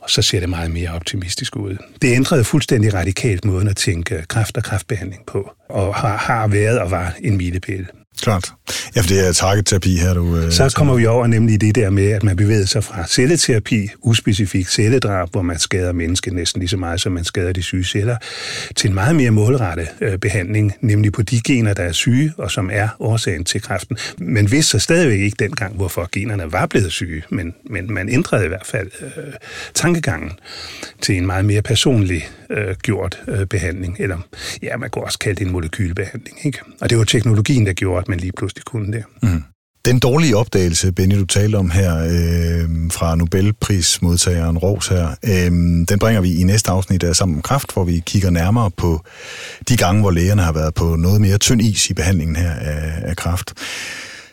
og 0.00 0.10
så 0.10 0.22
ser 0.22 0.40
det 0.40 0.48
meget 0.48 0.70
mere 0.70 0.90
optimistisk 0.90 1.56
ud. 1.56 1.76
Det 2.02 2.12
ændrede 2.14 2.44
fuldstændig 2.44 2.94
radikalt 2.94 3.44
måden 3.44 3.68
at 3.68 3.76
tænke 3.76 4.24
kræft 4.28 4.56
og 4.56 4.62
kræftbehandling 4.62 5.22
på, 5.26 5.50
og 5.68 5.94
har, 5.94 6.16
har 6.16 6.48
været 6.48 6.78
og 6.78 6.90
var 6.90 7.14
en 7.20 7.36
milepæl. 7.36 7.86
Klart. 8.22 8.52
Ja, 8.96 9.00
for 9.00 9.08
det 9.08 9.28
er 9.28 9.32
targetterapi 9.32 9.96
her, 9.96 10.14
du... 10.14 10.36
Øh, 10.36 10.52
så 10.52 10.72
kommer 10.76 10.94
vi 10.94 11.06
over 11.06 11.26
nemlig 11.26 11.54
i 11.54 11.56
det 11.56 11.74
der 11.74 11.90
med, 11.90 12.10
at 12.10 12.22
man 12.22 12.36
bevæger 12.36 12.66
sig 12.66 12.84
fra 12.84 13.06
celleterapi, 13.06 13.88
uspecifik 14.02 14.68
celledrab, 14.68 15.28
hvor 15.32 15.42
man 15.42 15.58
skader 15.58 15.92
mennesket 15.92 16.32
næsten 16.32 16.60
lige 16.60 16.68
så 16.68 16.76
meget, 16.76 17.00
som 17.00 17.12
man 17.12 17.24
skader 17.24 17.52
de 17.52 17.62
syge 17.62 17.84
celler, 17.84 18.16
til 18.76 18.88
en 18.88 18.94
meget 18.94 19.16
mere 19.16 19.30
målrettet 19.30 19.88
øh, 20.00 20.18
behandling, 20.18 20.74
nemlig 20.80 21.12
på 21.12 21.22
de 21.22 21.40
gener, 21.40 21.74
der 21.74 21.82
er 21.82 21.92
syge, 21.92 22.32
og 22.38 22.50
som 22.50 22.70
er 22.72 22.88
årsagen 23.00 23.44
til 23.44 23.62
kræften. 23.62 23.96
Men 24.18 24.50
vidste 24.50 24.70
så 24.70 24.78
stadigvæk 24.78 25.20
ikke 25.20 25.36
dengang, 25.38 25.76
hvorfor 25.76 26.08
generne 26.12 26.52
var 26.52 26.66
blevet 26.66 26.92
syge, 26.92 27.22
men, 27.30 27.54
men 27.70 27.92
man 27.92 28.08
ændrede 28.08 28.44
i 28.44 28.48
hvert 28.48 28.66
fald 28.66 28.90
øh, 29.00 29.32
tankegangen 29.74 30.30
til 31.00 31.16
en 31.16 31.26
meget 31.26 31.44
mere 31.44 31.62
personlig 31.62 32.28
øh, 32.50 32.76
gjort 32.82 33.20
øh, 33.28 33.46
behandling, 33.46 33.96
eller 33.98 34.18
ja, 34.62 34.76
man 34.76 34.90
kunne 34.90 35.04
også 35.04 35.18
kalde 35.18 35.38
det 35.38 35.46
en 35.46 35.52
molekylbehandling. 35.52 36.46
Ikke? 36.46 36.58
Og 36.80 36.90
det 36.90 36.98
var 36.98 37.04
teknologien, 37.04 37.66
der 37.66 37.72
gjorde, 37.72 37.98
at 37.98 38.08
man 38.08 38.18
lige 38.18 38.32
pludselig 38.32 38.64
kunne 38.64 38.92
det. 38.92 39.04
Mm. 39.22 39.42
Den 39.84 39.98
dårlige 39.98 40.36
opdagelse, 40.36 40.92
Benny, 40.92 41.18
du 41.18 41.24
talte 41.24 41.56
om 41.56 41.70
her, 41.70 41.96
øh, 41.96 42.90
fra 42.90 43.16
Nobelprismodtageren 43.16 44.58
Ros 44.58 44.88
her, 44.88 45.08
øh, 45.24 45.50
den 45.88 45.98
bringer 46.00 46.20
vi 46.20 46.40
i 46.40 46.42
næste 46.42 46.70
afsnit 46.70 47.02
af 47.02 47.16
Sammen 47.16 47.36
om 47.36 47.42
Kraft, 47.42 47.72
hvor 47.72 47.84
vi 47.84 48.02
kigger 48.06 48.30
nærmere 48.30 48.70
på 48.70 49.04
de 49.68 49.76
gange, 49.76 50.00
hvor 50.00 50.10
lægerne 50.10 50.42
har 50.42 50.52
været 50.52 50.74
på 50.74 50.96
noget 50.96 51.20
mere 51.20 51.38
tynd 51.38 51.62
is 51.62 51.90
i 51.90 51.94
behandlingen 51.94 52.36
her 52.36 52.52
af, 52.52 52.92
af 53.02 53.16
kraft. 53.16 53.54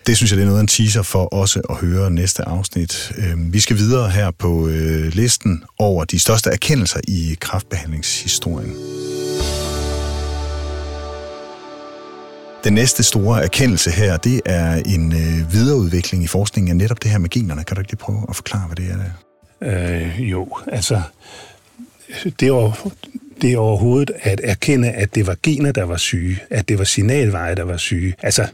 Det 0.07 0.17
synes 0.17 0.31
jeg, 0.31 0.37
det 0.37 0.43
er 0.43 0.47
noget 0.47 0.59
af 0.59 0.63
en 0.63 0.67
teaser 0.67 1.01
for 1.01 1.25
også 1.25 1.61
at 1.69 1.75
høre 1.75 2.11
næste 2.11 2.47
afsnit. 2.47 3.11
Øhm, 3.17 3.53
vi 3.53 3.59
skal 3.59 3.77
videre 3.77 4.09
her 4.09 4.31
på 4.31 4.67
øh, 4.67 5.13
listen 5.13 5.63
over 5.79 6.05
de 6.05 6.19
største 6.19 6.49
erkendelser 6.49 6.99
i 7.07 7.37
kraftbehandlingshistorien. 7.39 8.75
Den 12.63 12.73
næste 12.73 13.03
store 13.03 13.43
erkendelse 13.43 13.91
her, 13.91 14.17
det 14.17 14.41
er 14.45 14.75
en 14.75 15.11
øh, 15.11 15.53
videreudvikling 15.53 16.23
i 16.23 16.27
forskningen 16.27 16.69
af 16.69 16.77
netop 16.77 17.03
det 17.03 17.11
her 17.11 17.17
med 17.17 17.29
generne. 17.29 17.63
Kan 17.63 17.75
du 17.75 17.81
ikke 17.81 17.91
lige 17.91 17.99
prøve 17.99 18.25
at 18.29 18.35
forklare, 18.35 18.67
hvad 18.67 18.75
det 18.75 18.91
er? 18.91 18.97
Der? 18.97 19.11
Øh, 19.61 20.31
jo, 20.31 20.47
altså, 20.67 21.01
det 22.39 22.53
var 22.53 22.91
det 23.41 23.57
overhovedet 23.57 24.11
at 24.21 24.41
erkende, 24.43 24.91
at 24.91 25.15
det 25.15 25.27
var 25.27 25.35
gener, 25.43 25.71
der 25.71 25.83
var 25.83 25.97
syge, 25.97 26.39
at 26.49 26.69
det 26.69 26.77
var 26.77 26.83
signalveje, 26.83 27.55
der 27.55 27.63
var 27.63 27.77
syge. 27.77 28.13
Altså, 28.23 28.47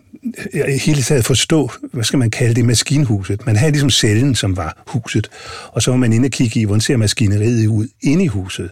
hele 0.86 1.02
taget 1.02 1.26
forstå, 1.26 1.72
hvad 1.94 2.04
skal 2.04 2.20
man 2.20 2.30
kalde 2.30 2.54
det, 2.54 2.66
maskinhuset. 2.66 3.46
Man 3.46 3.56
havde 3.56 3.72
ligesom 3.72 3.90
cellen, 3.90 4.36
som 4.36 4.58
var 4.58 4.84
huset, 4.88 5.30
og 5.68 5.82
så 5.82 5.92
var 5.92 5.98
man 5.98 6.14
inde 6.14 6.26
og 6.26 6.32
kigge 6.32 6.60
i, 6.60 6.64
hvordan 6.64 6.82
ser 6.82 6.98
maskineriet 6.98 7.68
ud 7.68 7.88
inde 8.02 8.24
i 8.24 8.28
huset. 8.28 8.70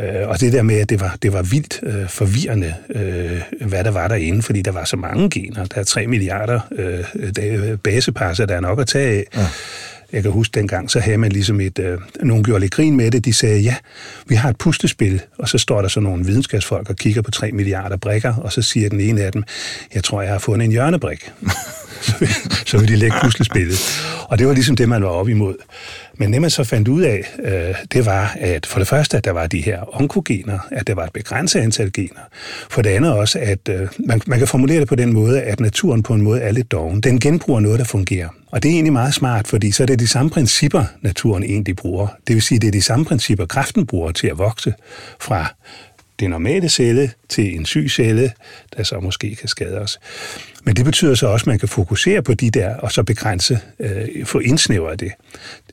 Øh, 0.00 0.28
og 0.28 0.40
det 0.40 0.52
der 0.52 0.62
med, 0.62 0.76
at 0.76 0.90
det 0.90 1.00
var, 1.00 1.16
det 1.22 1.32
var 1.32 1.42
vildt 1.42 1.80
øh, 1.82 2.08
forvirrende, 2.08 2.74
øh, 2.94 3.42
hvad 3.60 3.84
der 3.84 3.90
var 3.90 4.08
derinde, 4.08 4.42
fordi 4.42 4.62
der 4.62 4.72
var 4.72 4.84
så 4.84 4.96
mange 4.96 5.30
gener. 5.30 5.64
Der 5.64 5.80
er 5.80 5.84
3 5.84 6.06
milliarder 6.06 6.60
basepasser, 7.84 8.46
der 8.46 8.56
er 8.56 8.60
nok 8.60 8.80
at 8.80 8.86
tage 8.86 9.18
af. 9.18 9.24
Ja. 9.36 9.46
Jeg 10.12 10.22
kan 10.22 10.32
huske 10.32 10.54
dengang, 10.54 10.90
så 10.90 11.00
havde 11.00 11.18
man 11.18 11.32
ligesom 11.32 11.60
et... 11.60 11.78
Øh, 11.78 11.98
nogen 12.22 12.44
gjorde 12.44 12.60
lidt 12.60 12.72
grin 12.72 12.96
med 12.96 13.10
det. 13.10 13.24
De 13.24 13.32
sagde, 13.32 13.60
ja, 13.60 13.76
vi 14.26 14.34
har 14.34 14.50
et 14.50 14.58
pustespil, 14.58 15.22
og 15.38 15.48
så 15.48 15.58
står 15.58 15.82
der 15.82 15.88
så 15.88 16.00
nogle 16.00 16.24
videnskabsfolk 16.24 16.90
og 16.90 16.96
kigger 16.96 17.22
på 17.22 17.30
3 17.30 17.52
milliarder 17.52 17.96
brikker, 17.96 18.34
og 18.34 18.52
så 18.52 18.62
siger 18.62 18.88
den 18.88 19.00
ene 19.00 19.22
af 19.22 19.32
dem, 19.32 19.44
jeg 19.94 20.04
tror, 20.04 20.22
jeg 20.22 20.32
har 20.32 20.38
fundet 20.38 20.64
en 20.64 20.70
hjørnebrik 20.70 21.32
så, 22.66 22.78
ville 22.78 22.94
de 22.94 22.98
lægge 22.98 23.16
puslespillet. 23.22 23.78
Og 24.28 24.38
det 24.38 24.46
var 24.46 24.52
ligesom 24.52 24.76
det, 24.76 24.88
man 24.88 25.02
var 25.02 25.08
op 25.08 25.28
imod. 25.28 25.54
Men 26.14 26.32
det, 26.32 26.40
man 26.40 26.50
så 26.50 26.64
fandt 26.64 26.88
ud 26.88 27.02
af, 27.02 27.24
øh, 27.44 27.74
det 27.92 28.06
var, 28.06 28.36
at 28.40 28.66
for 28.66 28.78
det 28.78 28.88
første, 28.88 29.16
at 29.16 29.24
der 29.24 29.30
var 29.30 29.46
de 29.46 29.60
her 29.60 30.00
onkogener, 30.00 30.58
at 30.70 30.86
der 30.86 30.94
var 30.94 31.04
et 31.04 31.12
begrænset 31.12 31.60
antal 31.60 31.92
gener. 31.92 32.20
For 32.70 32.82
det 32.82 32.90
andet 32.90 33.12
også, 33.12 33.38
at 33.38 33.68
øh, 33.68 33.88
man, 33.98 34.20
man 34.26 34.38
kan 34.38 34.48
formulere 34.48 34.80
det 34.80 34.88
på 34.88 34.94
den 34.94 35.12
måde, 35.12 35.42
at 35.42 35.60
naturen 35.60 36.02
på 36.02 36.14
en 36.14 36.22
måde 36.22 36.40
er 36.40 36.52
lidt 36.52 36.72
doven. 36.72 37.00
Den 37.00 37.20
genbruger 37.20 37.60
noget, 37.60 37.78
der 37.78 37.84
fungerer. 37.84 38.28
Og 38.52 38.62
det 38.62 38.68
er 38.68 38.72
egentlig 38.72 38.92
meget 38.92 39.14
smart, 39.14 39.48
fordi 39.48 39.70
så 39.70 39.82
er 39.82 39.86
det 39.86 39.98
de 39.98 40.08
samme 40.08 40.30
principper, 40.30 40.84
naturen 41.02 41.42
egentlig 41.42 41.76
bruger. 41.76 42.06
Det 42.26 42.34
vil 42.34 42.42
sige, 42.42 42.58
det 42.58 42.68
er 42.68 42.72
de 42.72 42.82
samme 42.82 43.04
principper, 43.04 43.46
kræften 43.46 43.86
bruger 43.86 44.12
til 44.12 44.26
at 44.26 44.38
vokse 44.38 44.74
fra 45.20 45.54
det 46.22 46.30
normale 46.30 46.68
celle 46.68 47.10
til 47.28 47.56
en 47.56 47.66
syg 47.66 47.90
celle, 47.90 48.32
der 48.76 48.82
så 48.82 49.00
måske 49.00 49.36
kan 49.36 49.48
skade 49.48 49.78
os. 49.78 50.00
Men 50.64 50.76
det 50.76 50.84
betyder 50.84 51.14
så 51.14 51.26
også, 51.26 51.42
at 51.44 51.46
man 51.46 51.58
kan 51.58 51.68
fokusere 51.68 52.22
på 52.22 52.34
de 52.34 52.50
der, 52.50 52.76
og 52.76 52.92
så 52.92 53.02
begrænse, 53.02 53.58
øh, 53.80 54.26
få 54.26 54.38
indsnævret 54.38 55.00
det. 55.00 55.12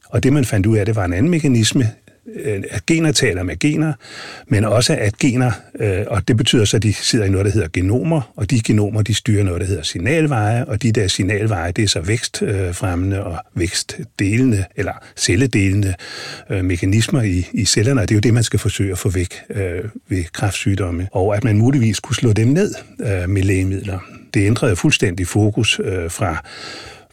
Og 0.09 0.23
det 0.23 0.33
man 0.33 0.45
fandt 0.45 0.65
ud 0.65 0.77
af, 0.77 0.85
det 0.85 0.95
var 0.95 1.05
en 1.05 1.13
anden 1.13 1.31
mekanisme, 1.31 1.91
Øh, 2.36 2.63
at 2.69 2.86
gener 2.86 3.12
taler 3.12 3.43
med 3.43 3.60
gener, 3.60 3.93
men 4.47 4.65
også 4.65 4.95
at 4.99 5.17
gener, 5.17 5.51
øh, 5.79 6.05
og 6.08 6.27
det 6.27 6.38
betyder 6.38 6.65
så, 6.65 6.77
at 6.77 6.84
de 6.84 6.93
sidder 6.93 7.25
i 7.25 7.29
noget, 7.29 7.45
der 7.45 7.51
hedder 7.51 7.67
genomer, 7.73 8.34
og 8.36 8.51
de 8.51 8.62
genomer, 8.62 9.01
de 9.01 9.13
styrer 9.13 9.43
noget, 9.43 9.62
der 9.62 9.67
hedder 9.67 9.84
signalveje, 9.84 10.65
og 10.65 10.82
de 10.82 10.91
der 10.91 11.08
signalveje, 11.08 11.71
det 11.71 11.84
er 11.84 11.88
så 11.88 12.01
vækstfremmende 12.01 13.23
og 13.23 13.38
vækstdelende, 13.55 14.65
eller 14.75 14.93
celledelende 15.15 15.93
øh, 16.49 16.65
mekanismer 16.65 17.21
i, 17.21 17.47
i 17.53 17.65
cellerne, 17.65 18.01
og 18.01 18.10
det 18.10 18.15
er 18.15 18.17
jo 18.17 18.21
det, 18.21 18.34
man 18.34 18.43
skal 18.43 18.60
forsøge 18.60 18.91
at 18.91 18.97
få 18.97 19.10
væk 19.10 19.34
øh, 19.49 19.84
ved 20.10 20.23
kræftsygdomme, 20.34 21.08
og 21.12 21.36
at 21.36 21.43
man 21.43 21.58
muligvis 21.58 21.99
kunne 21.99 22.15
slå 22.15 22.34
dem 22.34 22.47
ned 22.47 22.73
øh, 22.99 23.29
med 23.29 23.43
lægemidler. 23.43 23.99
Det 24.34 24.45
ændrede 24.45 24.75
fuldstændig 24.75 25.27
fokus 25.27 25.82
fra 26.10 26.43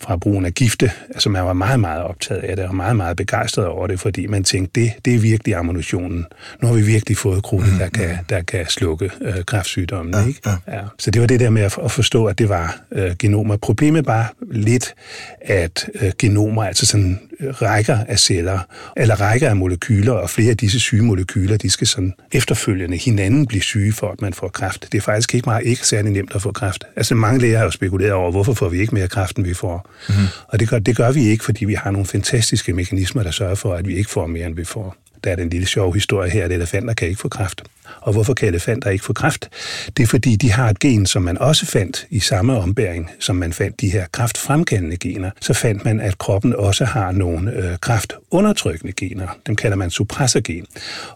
fra 0.00 0.16
brugen 0.16 0.44
af 0.44 0.54
gifte. 0.54 0.90
Altså 1.10 1.28
man 1.30 1.44
var 1.44 1.52
meget, 1.52 1.80
meget 1.80 2.02
optaget 2.02 2.40
af 2.40 2.56
det, 2.56 2.64
og 2.64 2.74
meget, 2.74 2.96
meget 2.96 3.16
begejstret 3.16 3.66
over 3.66 3.86
det, 3.86 4.00
fordi 4.00 4.26
man 4.26 4.44
tænkte, 4.44 4.80
det, 4.80 4.92
det 5.04 5.14
er 5.14 5.18
virkelig 5.18 5.54
ammunitionen. 5.54 6.26
Nu 6.62 6.68
har 6.68 6.74
vi 6.74 6.82
virkelig 6.82 7.16
fået 7.16 7.42
krudt, 7.42 7.64
der 7.78 7.88
kan, 7.88 8.18
der 8.28 8.42
kan 8.42 8.66
slukke 8.66 9.10
øh, 9.20 9.44
kræftsygdommen. 9.44 10.14
Ja, 10.14 10.26
ikke? 10.26 10.40
Ja. 10.46 10.76
Ja. 10.76 10.82
Så 10.98 11.10
det 11.10 11.20
var 11.20 11.26
det 11.26 11.40
der 11.40 11.50
med 11.50 11.62
at, 11.62 11.78
at 11.84 11.90
forstå, 11.90 12.24
at 12.26 12.38
det 12.38 12.48
var 12.48 12.80
øh, 12.92 13.16
genomer. 13.18 13.56
Problemet 13.56 14.06
var 14.06 14.32
lidt, 14.50 14.94
at 15.40 15.88
øh, 16.00 16.12
genomer, 16.18 16.64
altså 16.64 16.86
sådan 16.86 17.20
rækker 17.40 17.98
af 18.08 18.18
celler, 18.18 18.58
eller 18.96 19.20
rækker 19.20 19.48
af 19.48 19.56
molekyler, 19.56 20.12
og 20.12 20.30
flere 20.30 20.50
af 20.50 20.56
disse 20.56 20.80
syge 20.80 21.02
molekyler, 21.02 21.56
de 21.56 21.70
skal 21.70 21.86
sådan 21.86 22.14
efterfølgende 22.32 22.96
hinanden 22.96 23.46
blive 23.46 23.62
syge 23.62 23.92
for, 23.92 24.10
at 24.10 24.22
man 24.22 24.34
får 24.34 24.48
kræft. 24.48 24.88
Det 24.92 24.98
er 24.98 25.02
faktisk 25.02 25.34
ikke 25.34 25.48
meget 25.48 25.66
ikke 25.66 25.86
særlig 25.86 26.12
nemt 26.12 26.34
at 26.34 26.42
få 26.42 26.52
kræft. 26.52 26.84
Altså 26.96 27.14
mange 27.14 27.40
læger 27.40 27.58
har 27.58 27.64
jo 27.64 27.70
spekuleret 27.70 28.12
over, 28.12 28.30
hvorfor 28.30 28.54
får 28.54 28.68
vi 28.68 28.80
ikke 28.80 28.94
mere 28.94 29.08
kræft, 29.08 29.36
end 29.36 29.46
vi 29.46 29.54
får. 29.54 29.90
Mm-hmm. 30.08 30.26
Og 30.48 30.60
det 30.60 30.68
gør, 30.68 30.78
det 30.78 30.96
gør 30.96 31.12
vi 31.12 31.22
ikke, 31.22 31.44
fordi 31.44 31.64
vi 31.64 31.74
har 31.74 31.90
nogle 31.90 32.06
fantastiske 32.06 32.72
mekanismer, 32.72 33.22
der 33.22 33.30
sørger 33.30 33.54
for, 33.54 33.74
at 33.74 33.88
vi 33.88 33.96
ikke 33.96 34.10
får 34.10 34.26
mere, 34.26 34.46
end 34.46 34.56
vi 34.56 34.64
får. 34.64 34.96
Der 35.24 35.30
er 35.30 35.36
den 35.36 35.48
lille 35.48 35.66
sjove 35.66 35.94
historie 35.94 36.30
her, 36.30 36.44
at 36.44 36.52
elefanter 36.52 36.94
kan 36.94 37.08
ikke 37.08 37.20
få 37.20 37.28
kræft. 37.28 37.62
Og 38.00 38.12
hvorfor 38.12 38.34
kan 38.34 38.48
elefanter 38.48 38.90
ikke 38.90 39.04
få 39.04 39.12
kræft? 39.12 39.48
Det 39.96 40.02
er 40.02 40.06
fordi, 40.06 40.36
de 40.36 40.52
har 40.52 40.70
et 40.70 40.78
gen, 40.78 41.06
som 41.06 41.22
man 41.22 41.38
også 41.38 41.66
fandt 41.66 42.06
i 42.10 42.20
samme 42.20 42.56
ombæring, 42.56 43.10
som 43.20 43.36
man 43.36 43.52
fandt 43.52 43.80
de 43.80 43.90
her 43.90 44.06
kraftfremkaldende 44.12 44.96
gener. 44.96 45.30
Så 45.40 45.54
fandt 45.54 45.84
man, 45.84 46.00
at 46.00 46.18
kroppen 46.18 46.54
også 46.54 46.84
har 46.84 47.12
nogle 47.12 47.52
øh, 47.52 47.78
kraftundertrykkende 47.78 48.92
gener. 48.92 49.26
Dem 49.46 49.56
kalder 49.56 49.76
man 49.76 49.90
suppressorgen. 49.90 50.66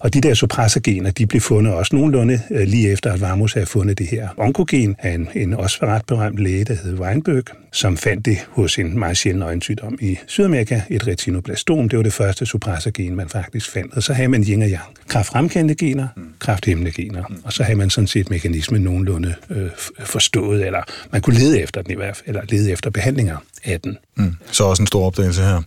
Og 0.01 0.15
de 0.15 0.21
der 0.21 0.35
suppressorgener, 0.35 1.11
de 1.11 1.27
blev 1.27 1.41
fundet 1.41 1.75
også 1.75 1.97
nogenlunde 1.97 2.41
øh, 2.51 2.67
lige 2.67 2.93
efter, 2.93 3.13
at 3.13 3.21
Varmus 3.21 3.53
havde 3.53 3.67
fundet 3.67 3.99
det 3.99 4.07
her 4.07 4.29
onkogen 4.37 4.97
af 4.99 5.11
en, 5.11 5.29
en 5.35 5.55
også 5.55 5.79
ret 5.83 6.03
berømt 6.07 6.39
læge, 6.39 6.65
der 6.65 6.75
hed 6.75 6.99
Weinberg, 6.99 7.45
som 7.73 7.97
fandt 7.97 8.27
det 8.27 8.39
hos 8.51 8.79
en 8.79 8.99
meget 8.99 9.17
sjælden 9.17 9.43
øjensygdom 9.43 9.99
i 10.01 10.19
Sydamerika, 10.27 10.81
et 10.91 11.07
retinoblastom. 11.07 11.89
Det 11.89 11.97
var 11.97 12.03
det 12.03 12.13
første 12.13 12.47
suppressorgen, 12.47 13.17
man 13.17 13.29
faktisk 13.29 13.71
fandt. 13.71 13.95
Og 13.95 14.03
så 14.03 14.13
havde 14.13 14.29
man 14.29 14.45
yin 14.45 14.63
og 14.63 14.69
yang. 14.69 14.83
Kraftfremkaldende 15.09 15.75
gener, 15.75 16.09
kraft 16.61 16.95
gener. 16.95 17.23
Mm. 17.29 17.37
Og 17.45 17.53
så 17.53 17.63
havde 17.63 17.79
man 17.79 17.91
sådan 17.91 18.09
set 18.09 18.31
mekanismen 18.31 18.83
nogenlunde 18.83 19.35
øh, 19.51 19.71
forstået, 20.05 20.67
eller 20.67 20.83
man 21.13 21.21
kunne 21.21 21.39
lede 21.39 21.61
efter 21.61 21.83
den 21.83 21.91
i 21.91 21.95
hvert 21.95 22.17
fald, 22.17 22.29
eller 22.29 22.43
lede 22.49 22.71
efter 22.71 22.91
behandlinger 22.91 23.37
af 23.65 23.81
den. 23.81 23.97
Mm. 24.17 24.37
Så 24.53 24.65
også 24.65 24.83
en 24.83 24.87
stor 24.87 25.07
opdagelse 25.07 25.43
her. 25.43 25.63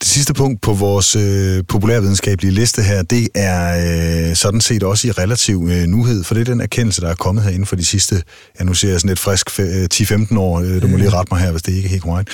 Det 0.00 0.08
sidste 0.08 0.34
punkt 0.34 0.60
på 0.60 0.72
vores 0.72 1.16
øh, 1.16 1.64
populærvidenskabelige 1.68 2.52
liste 2.52 2.82
her, 2.82 3.02
det 3.02 3.28
er 3.34 4.28
øh, 4.30 4.36
sådan 4.36 4.60
set 4.60 4.82
også 4.82 5.08
i 5.08 5.10
relativ 5.10 5.68
øh, 5.70 5.86
nuhed, 5.86 6.24
for 6.24 6.34
det 6.34 6.40
er 6.40 6.44
den 6.52 6.60
erkendelse, 6.60 7.00
der 7.00 7.08
er 7.08 7.14
kommet 7.14 7.44
her 7.44 7.50
inden 7.50 7.66
for 7.66 7.76
de 7.76 7.84
sidste, 7.84 8.22
ja 8.60 8.64
nu 8.64 8.74
ser 8.74 8.90
jeg 8.90 9.00
sådan 9.00 9.12
et 9.12 9.18
frisk 9.18 9.50
10-15 9.50 10.32
øh, 10.32 10.38
år, 10.38 10.60
øh, 10.60 10.82
du 10.82 10.86
må 10.88 10.96
lige 10.96 11.10
rette 11.10 11.34
mig 11.34 11.40
her, 11.40 11.50
hvis 11.50 11.62
det 11.62 11.72
ikke 11.72 11.86
er 11.86 11.90
helt 11.90 12.02
korrekt. 12.02 12.30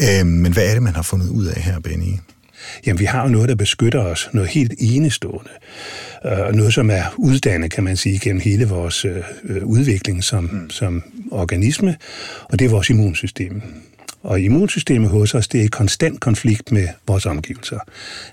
Øh, 0.00 0.26
men 0.26 0.52
hvad 0.52 0.66
er 0.66 0.72
det, 0.72 0.82
man 0.82 0.94
har 0.94 1.02
fundet 1.02 1.28
ud 1.28 1.46
af 1.46 1.62
her, 1.62 1.80
Benny? 1.80 2.18
Jamen, 2.86 3.00
vi 3.00 3.04
har 3.04 3.22
jo 3.22 3.28
noget, 3.28 3.48
der 3.48 3.54
beskytter 3.54 4.00
os, 4.00 4.28
noget 4.32 4.48
helt 4.48 4.74
enestående, 4.78 5.50
og 6.22 6.48
øh, 6.48 6.54
noget, 6.54 6.74
som 6.74 6.90
er 6.90 7.02
uddannet, 7.18 7.70
kan 7.70 7.84
man 7.84 7.96
sige, 7.96 8.18
gennem 8.18 8.40
hele 8.40 8.68
vores 8.68 9.04
øh, 9.04 9.22
udvikling 9.62 10.24
som, 10.24 10.44
mm. 10.44 10.70
som 10.70 11.02
organisme, 11.30 11.96
og 12.44 12.58
det 12.58 12.64
er 12.64 12.68
vores 12.68 12.90
immunsystem. 12.90 13.62
Og 14.22 14.40
immunsystemet 14.40 15.10
hos 15.10 15.34
os, 15.34 15.48
det 15.48 15.60
er 15.60 15.64
i 15.64 15.66
konstant 15.66 16.20
konflikt 16.20 16.72
med 16.72 16.88
vores 17.06 17.26
omgivelser. 17.26 17.78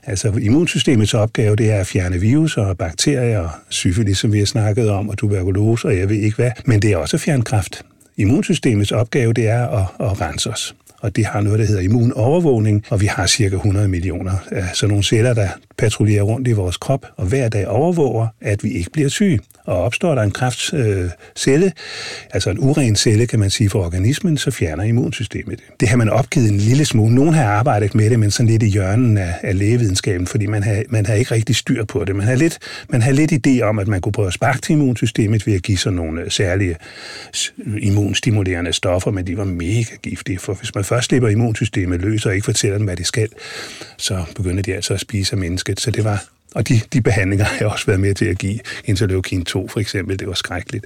Altså 0.03 0.31
immunsystemets 0.31 1.13
opgave, 1.13 1.55
det 1.55 1.71
er 1.71 1.79
at 1.79 1.87
fjerne 1.87 2.19
viruser 2.19 2.61
og 2.61 2.77
bakterier 2.77 3.39
og 3.39 3.49
syfilis, 3.69 4.17
som 4.17 4.33
vi 4.33 4.39
har 4.39 4.45
snakket 4.45 4.89
om, 4.89 5.09
og 5.09 5.17
tuberkulose, 5.17 5.87
og 5.87 5.97
jeg 5.97 6.09
ved 6.09 6.15
ikke 6.15 6.35
hvad. 6.35 6.51
Men 6.65 6.81
det 6.81 6.91
er 6.91 6.97
også 6.97 7.17
at 7.17 7.21
fjerne 7.21 7.43
kræft. 7.43 7.85
Immunsystemets 8.17 8.91
opgave, 8.91 9.33
det 9.33 9.47
er 9.47 9.67
at, 9.67 9.85
at 9.99 10.21
rense 10.21 10.49
os 10.49 10.75
og 11.01 11.15
det 11.15 11.25
har 11.25 11.41
noget, 11.41 11.59
der 11.59 11.65
hedder 11.65 11.81
immunovervågning, 11.81 12.85
og 12.89 13.01
vi 13.01 13.05
har 13.05 13.27
cirka 13.27 13.55
100 13.55 13.87
millioner 13.87 14.31
af 14.51 14.63
sådan 14.73 14.89
nogle 14.89 15.03
celler, 15.03 15.33
der 15.33 15.49
patruljerer 15.79 16.23
rundt 16.23 16.47
i 16.47 16.51
vores 16.51 16.77
krop, 16.77 17.05
og 17.17 17.25
hver 17.25 17.49
dag 17.49 17.67
overvåger, 17.67 18.27
at 18.41 18.63
vi 18.63 18.69
ikke 18.69 18.91
bliver 18.91 19.09
syge. 19.09 19.39
Og 19.63 19.83
opstår 19.83 20.15
der 20.15 20.21
en 20.21 20.31
kræftcelle, 20.31 21.65
øh, 21.65 21.71
altså 22.31 22.49
en 22.49 22.59
uren 22.59 22.95
celle, 22.95 23.27
kan 23.27 23.39
man 23.39 23.49
sige, 23.49 23.69
for 23.69 23.85
organismen, 23.85 24.37
så 24.37 24.51
fjerner 24.51 24.83
immunsystemet 24.83 25.59
det. 25.59 25.79
Det 25.79 25.87
har 25.87 25.97
man 25.97 26.09
opgivet 26.09 26.49
en 26.49 26.57
lille 26.57 26.85
smule. 26.85 27.15
Nogen 27.15 27.33
har 27.33 27.43
arbejdet 27.43 27.95
med 27.95 28.09
det, 28.09 28.19
men 28.19 28.31
sådan 28.31 28.49
lidt 28.49 28.63
i 28.63 28.65
hjørnen 28.65 29.17
af, 29.17 29.33
af 29.41 29.57
lægevidenskaben, 29.57 30.27
fordi 30.27 30.45
man 30.45 30.63
har, 30.63 30.83
man 30.89 31.05
har 31.05 31.13
ikke 31.13 31.33
rigtig 31.33 31.55
styr 31.55 31.85
på 31.85 32.05
det. 32.05 32.15
Man 32.15 32.27
har, 32.27 32.35
lidt, 32.35 32.59
man 32.89 33.01
har 33.01 33.11
lidt 33.11 33.47
idé 33.47 33.61
om, 33.61 33.79
at 33.79 33.87
man 33.87 34.01
kunne 34.01 34.13
prøve 34.13 34.27
at 34.27 34.33
sparke 34.33 34.61
til 34.61 34.73
immunsystemet 34.73 35.47
ved 35.47 35.53
at 35.53 35.63
give 35.63 35.77
sådan 35.77 35.95
nogle 35.95 36.21
øh, 36.21 36.31
særlige 36.31 36.75
immunstimulerende 37.79 38.73
stoffer, 38.73 39.11
men 39.11 39.27
de 39.27 39.37
var 39.37 39.45
mega 39.45 39.95
giftige, 40.03 40.39
for 40.39 40.53
hvis 40.53 40.75
man 40.75 40.83
først 40.83 41.07
slipper 41.07 41.29
immunsystemet 41.29 42.01
løs 42.01 42.25
og 42.25 42.35
ikke 42.35 42.45
fortæller 42.45 42.77
dem, 42.77 42.85
hvad 42.85 42.95
det 42.95 43.07
skal, 43.07 43.29
så 43.97 44.23
begynder 44.35 44.63
de 44.63 44.75
altså 44.75 44.93
at 44.93 44.99
spise 44.99 45.33
af 45.33 45.37
mennesket. 45.69 45.79
Så 45.79 45.91
det 45.91 46.03
var 46.03 46.25
og 46.55 46.67
de, 46.67 46.81
de 46.93 47.01
behandlinger 47.01 47.45
har 47.45 47.57
jeg 47.59 47.67
også 47.67 47.85
været 47.85 47.99
med 47.99 48.15
til 48.15 48.25
at 48.25 48.37
give. 48.37 48.59
Interleukin 48.85 49.45
2 49.45 49.67
for 49.67 49.79
eksempel, 49.79 50.19
det 50.19 50.27
var 50.27 50.33
skrækkeligt. 50.33 50.85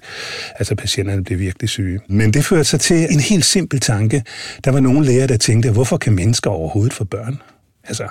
Altså 0.55 0.75
patienterne 0.75 1.23
blev 1.23 1.39
virkelig 1.39 1.69
syge. 1.69 1.99
Men 2.07 2.33
det 2.33 2.45
førte 2.45 2.63
sig 2.63 2.79
til 2.79 3.07
en 3.09 3.19
helt 3.19 3.45
simpel 3.45 3.79
tanke. 3.79 4.23
Der 4.63 4.71
var 4.71 4.79
nogle 4.79 5.05
læger, 5.05 5.27
der 5.27 5.37
tænkte, 5.37 5.71
hvorfor 5.71 5.97
kan 5.97 6.13
mennesker 6.13 6.49
overhovedet 6.49 6.93
få 6.93 7.03
børn? 7.03 7.41
Altså, 7.83 8.07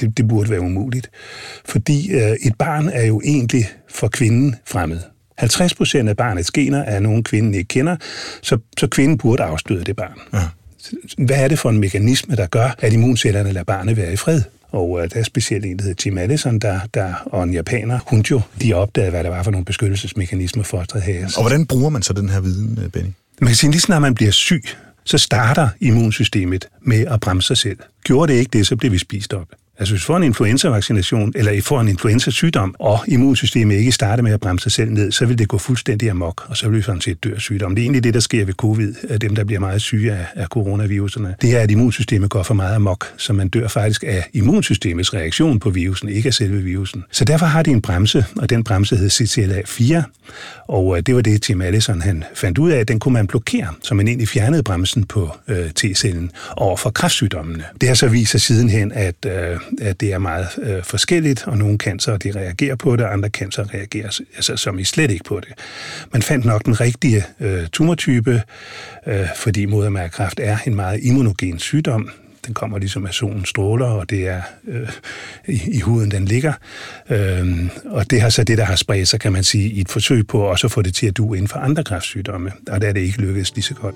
det, 0.00 0.16
det 0.18 0.28
burde 0.28 0.50
være 0.50 0.60
umuligt. 0.60 1.10
Fordi 1.64 2.12
øh, 2.12 2.36
et 2.42 2.54
barn 2.58 2.88
er 2.88 3.06
jo 3.06 3.20
egentlig 3.24 3.68
for 3.88 4.08
kvinden 4.08 4.56
fremmed. 4.66 5.00
50 5.38 5.74
procent 5.74 6.08
af 6.08 6.16
barnets 6.16 6.50
gener 6.50 6.78
er 6.78 7.00
nogen, 7.00 7.24
kvinden 7.24 7.54
ikke 7.54 7.68
kender, 7.68 7.96
så, 8.42 8.58
så 8.78 8.86
kvinden 8.86 9.18
burde 9.18 9.42
afstøde 9.42 9.84
det 9.84 9.96
barn. 9.96 10.18
Ja. 10.32 10.48
Hvad 11.18 11.44
er 11.44 11.48
det 11.48 11.58
for 11.58 11.70
en 11.70 11.78
mekanisme, 11.78 12.36
der 12.36 12.46
gør, 12.46 12.74
at 12.78 12.92
immuncellerne 12.92 13.52
lader 13.52 13.64
barnet 13.64 13.96
være 13.96 14.12
i 14.12 14.16
fred? 14.16 14.42
Og 14.72 15.02
øh, 15.02 15.10
der 15.10 15.20
er 15.20 15.24
specielt 15.24 15.64
en, 15.64 15.78
der 15.78 15.84
hedder 15.84 16.02
Jim 16.06 16.18
Allison, 16.18 16.58
der, 16.58 16.80
der, 16.94 17.14
og 17.26 17.44
en 17.44 17.52
japaner, 17.52 17.98
hun 18.06 18.20
jo, 18.20 18.40
de 18.62 18.74
opdagede, 18.74 19.10
hvad 19.10 19.24
der 19.24 19.30
var 19.30 19.42
for 19.42 19.50
nogle 19.50 19.64
beskyttelsesmekanismer 19.64 20.62
fosteret 20.62 21.02
her. 21.02 21.26
Og 21.36 21.42
hvordan 21.42 21.66
bruger 21.66 21.90
man 21.90 22.02
så 22.02 22.12
den 22.12 22.28
her 22.28 22.40
viden, 22.40 22.78
øh, 22.84 22.90
Benny? 22.90 23.10
Man 23.40 23.46
kan 23.46 23.56
sige, 23.56 23.70
lige 23.70 23.80
snart 23.80 24.02
man 24.02 24.14
bliver 24.14 24.30
syg, 24.30 24.64
så 25.04 25.18
starter 25.18 25.68
immunsystemet 25.80 26.68
med 26.80 27.06
at 27.06 27.20
bremse 27.20 27.46
sig 27.46 27.56
selv. 27.56 27.78
Gjorde 28.04 28.32
det 28.32 28.38
ikke 28.38 28.58
det, 28.58 28.66
så 28.66 28.76
bliver 28.76 28.90
vi 28.90 28.98
spist 28.98 29.34
op. 29.34 29.46
Altså 29.82 29.94
hvis 29.94 30.02
du 30.02 30.06
får 30.06 30.16
en 30.16 30.22
influenza-vaccination, 30.22 31.32
eller 31.34 31.52
I 31.52 31.60
får 31.60 31.80
en 31.80 31.88
influenza-sygdom, 31.88 32.74
og 32.78 32.98
immunsystemet 33.08 33.76
ikke 33.76 33.92
starter 33.92 34.22
med 34.22 34.32
at 34.32 34.40
bremse 34.40 34.62
sig 34.62 34.72
selv 34.72 34.90
ned, 34.90 35.12
så 35.12 35.26
vil 35.26 35.38
det 35.38 35.48
gå 35.48 35.58
fuldstændig 35.58 36.10
amok, 36.10 36.46
og 36.48 36.56
så 36.56 36.68
vil 36.68 36.76
vi 36.76 36.82
sådan 36.82 37.00
set 37.00 37.24
dø 37.24 37.34
af 37.34 37.40
sygdom. 37.40 37.74
Det 37.74 37.82
er 37.82 37.84
egentlig 37.84 38.04
det, 38.04 38.14
der 38.14 38.20
sker 38.20 38.44
ved 38.44 38.54
covid, 38.54 38.94
at 39.08 39.20
dem, 39.20 39.34
der 39.34 39.44
bliver 39.44 39.60
meget 39.60 39.82
syge 39.82 40.12
af, 40.12 40.26
af 40.34 40.46
coronaviruserne. 40.46 41.34
Det 41.42 41.56
er, 41.56 41.60
at 41.60 41.70
immunsystemet 41.70 42.30
går 42.30 42.42
for 42.42 42.54
meget 42.54 42.74
amok, 42.74 43.06
så 43.16 43.32
man 43.32 43.48
dør 43.48 43.68
faktisk 43.68 44.04
af 44.06 44.24
immunsystemets 44.32 45.14
reaktion 45.14 45.58
på 45.58 45.70
virusen, 45.70 46.08
ikke 46.08 46.26
af 46.26 46.34
selve 46.34 46.62
virusen. 46.62 47.04
Så 47.10 47.24
derfor 47.24 47.46
har 47.46 47.62
de 47.62 47.70
en 47.70 47.82
bremse, 47.82 48.24
og 48.36 48.50
den 48.50 48.64
bremse 48.64 48.96
hed 48.96 49.10
CTLA4, 49.10 50.02
og 50.68 50.96
øh, 50.96 51.02
det 51.06 51.14
var 51.14 51.20
det, 51.20 51.42
Tim 51.42 51.62
Allison 51.62 52.00
han 52.00 52.24
fandt 52.34 52.58
ud 52.58 52.70
af, 52.70 52.78
at 52.78 52.88
den 52.88 52.98
kunne 52.98 53.12
man 53.12 53.26
blokere, 53.26 53.68
så 53.82 53.94
man 53.94 54.08
egentlig 54.08 54.28
fjernede 54.28 54.62
bremsen 54.62 55.04
på 55.04 55.30
øh, 55.48 55.70
T-cellen 55.80 56.30
over 56.56 56.76
for 56.76 56.90
kræftsygdommene. 56.90 57.64
Det 57.80 57.88
har 57.88 57.94
så 57.94 58.08
vist 58.08 58.30
sig 58.30 58.40
sidenhen, 58.40 58.92
at 58.92 59.26
øh, 59.26 59.58
at 59.80 60.00
det 60.00 60.12
er 60.12 60.18
meget 60.18 60.46
øh, 60.62 60.82
forskelligt, 60.82 61.46
og 61.46 61.58
nogle 61.58 61.78
cancer 61.78 62.16
de 62.16 62.32
reagerer 62.32 62.76
på 62.76 62.96
det, 62.96 63.06
og 63.06 63.12
andre 63.12 63.28
cancer 63.28 63.74
reagerer 63.74 64.20
altså, 64.36 64.56
som 64.56 64.78
i 64.78 64.84
slet 64.84 65.10
ikke 65.10 65.24
på 65.24 65.40
det. 65.40 65.48
Man 66.12 66.22
fandt 66.22 66.44
nok 66.44 66.64
den 66.64 66.80
rigtige 66.80 67.24
øh, 67.40 67.66
tumortype, 67.66 68.42
øh, 69.06 69.26
fordi 69.36 69.66
modermærkræft 69.66 70.40
er 70.42 70.58
en 70.66 70.74
meget 70.74 71.00
immunogen 71.02 71.58
sygdom. 71.58 72.10
Den 72.46 72.54
kommer 72.54 72.78
ligesom 72.78 73.06
af 73.06 73.14
solen 73.14 73.44
stråler, 73.44 73.86
og 73.86 74.10
det 74.10 74.28
er 74.28 74.42
øh, 74.68 74.88
i, 75.48 75.60
i 75.72 75.80
huden, 75.80 76.10
den 76.10 76.24
ligger. 76.24 76.52
Øh, 77.10 77.68
og 77.84 78.10
det 78.10 78.20
har 78.20 78.30
så 78.30 78.44
det, 78.44 78.58
der 78.58 78.64
har 78.64 78.76
spredt 78.76 79.08
sig, 79.08 79.20
kan 79.20 79.32
man 79.32 79.44
sige, 79.44 79.70
i 79.70 79.80
et 79.80 79.88
forsøg 79.88 80.26
på 80.26 80.40
også 80.40 80.66
at 80.66 80.70
få 80.70 80.82
det 80.82 80.94
til 80.94 81.06
at 81.06 81.16
du 81.16 81.34
inden 81.34 81.48
for 81.48 81.58
andre 81.58 81.84
kræftsygdomme, 81.84 82.52
og 82.68 82.80
der 82.80 82.88
er 82.88 82.92
det 82.92 83.00
ikke 83.00 83.20
lykkedes 83.20 83.54
lige 83.54 83.64
så 83.64 83.74
godt. 83.74 83.94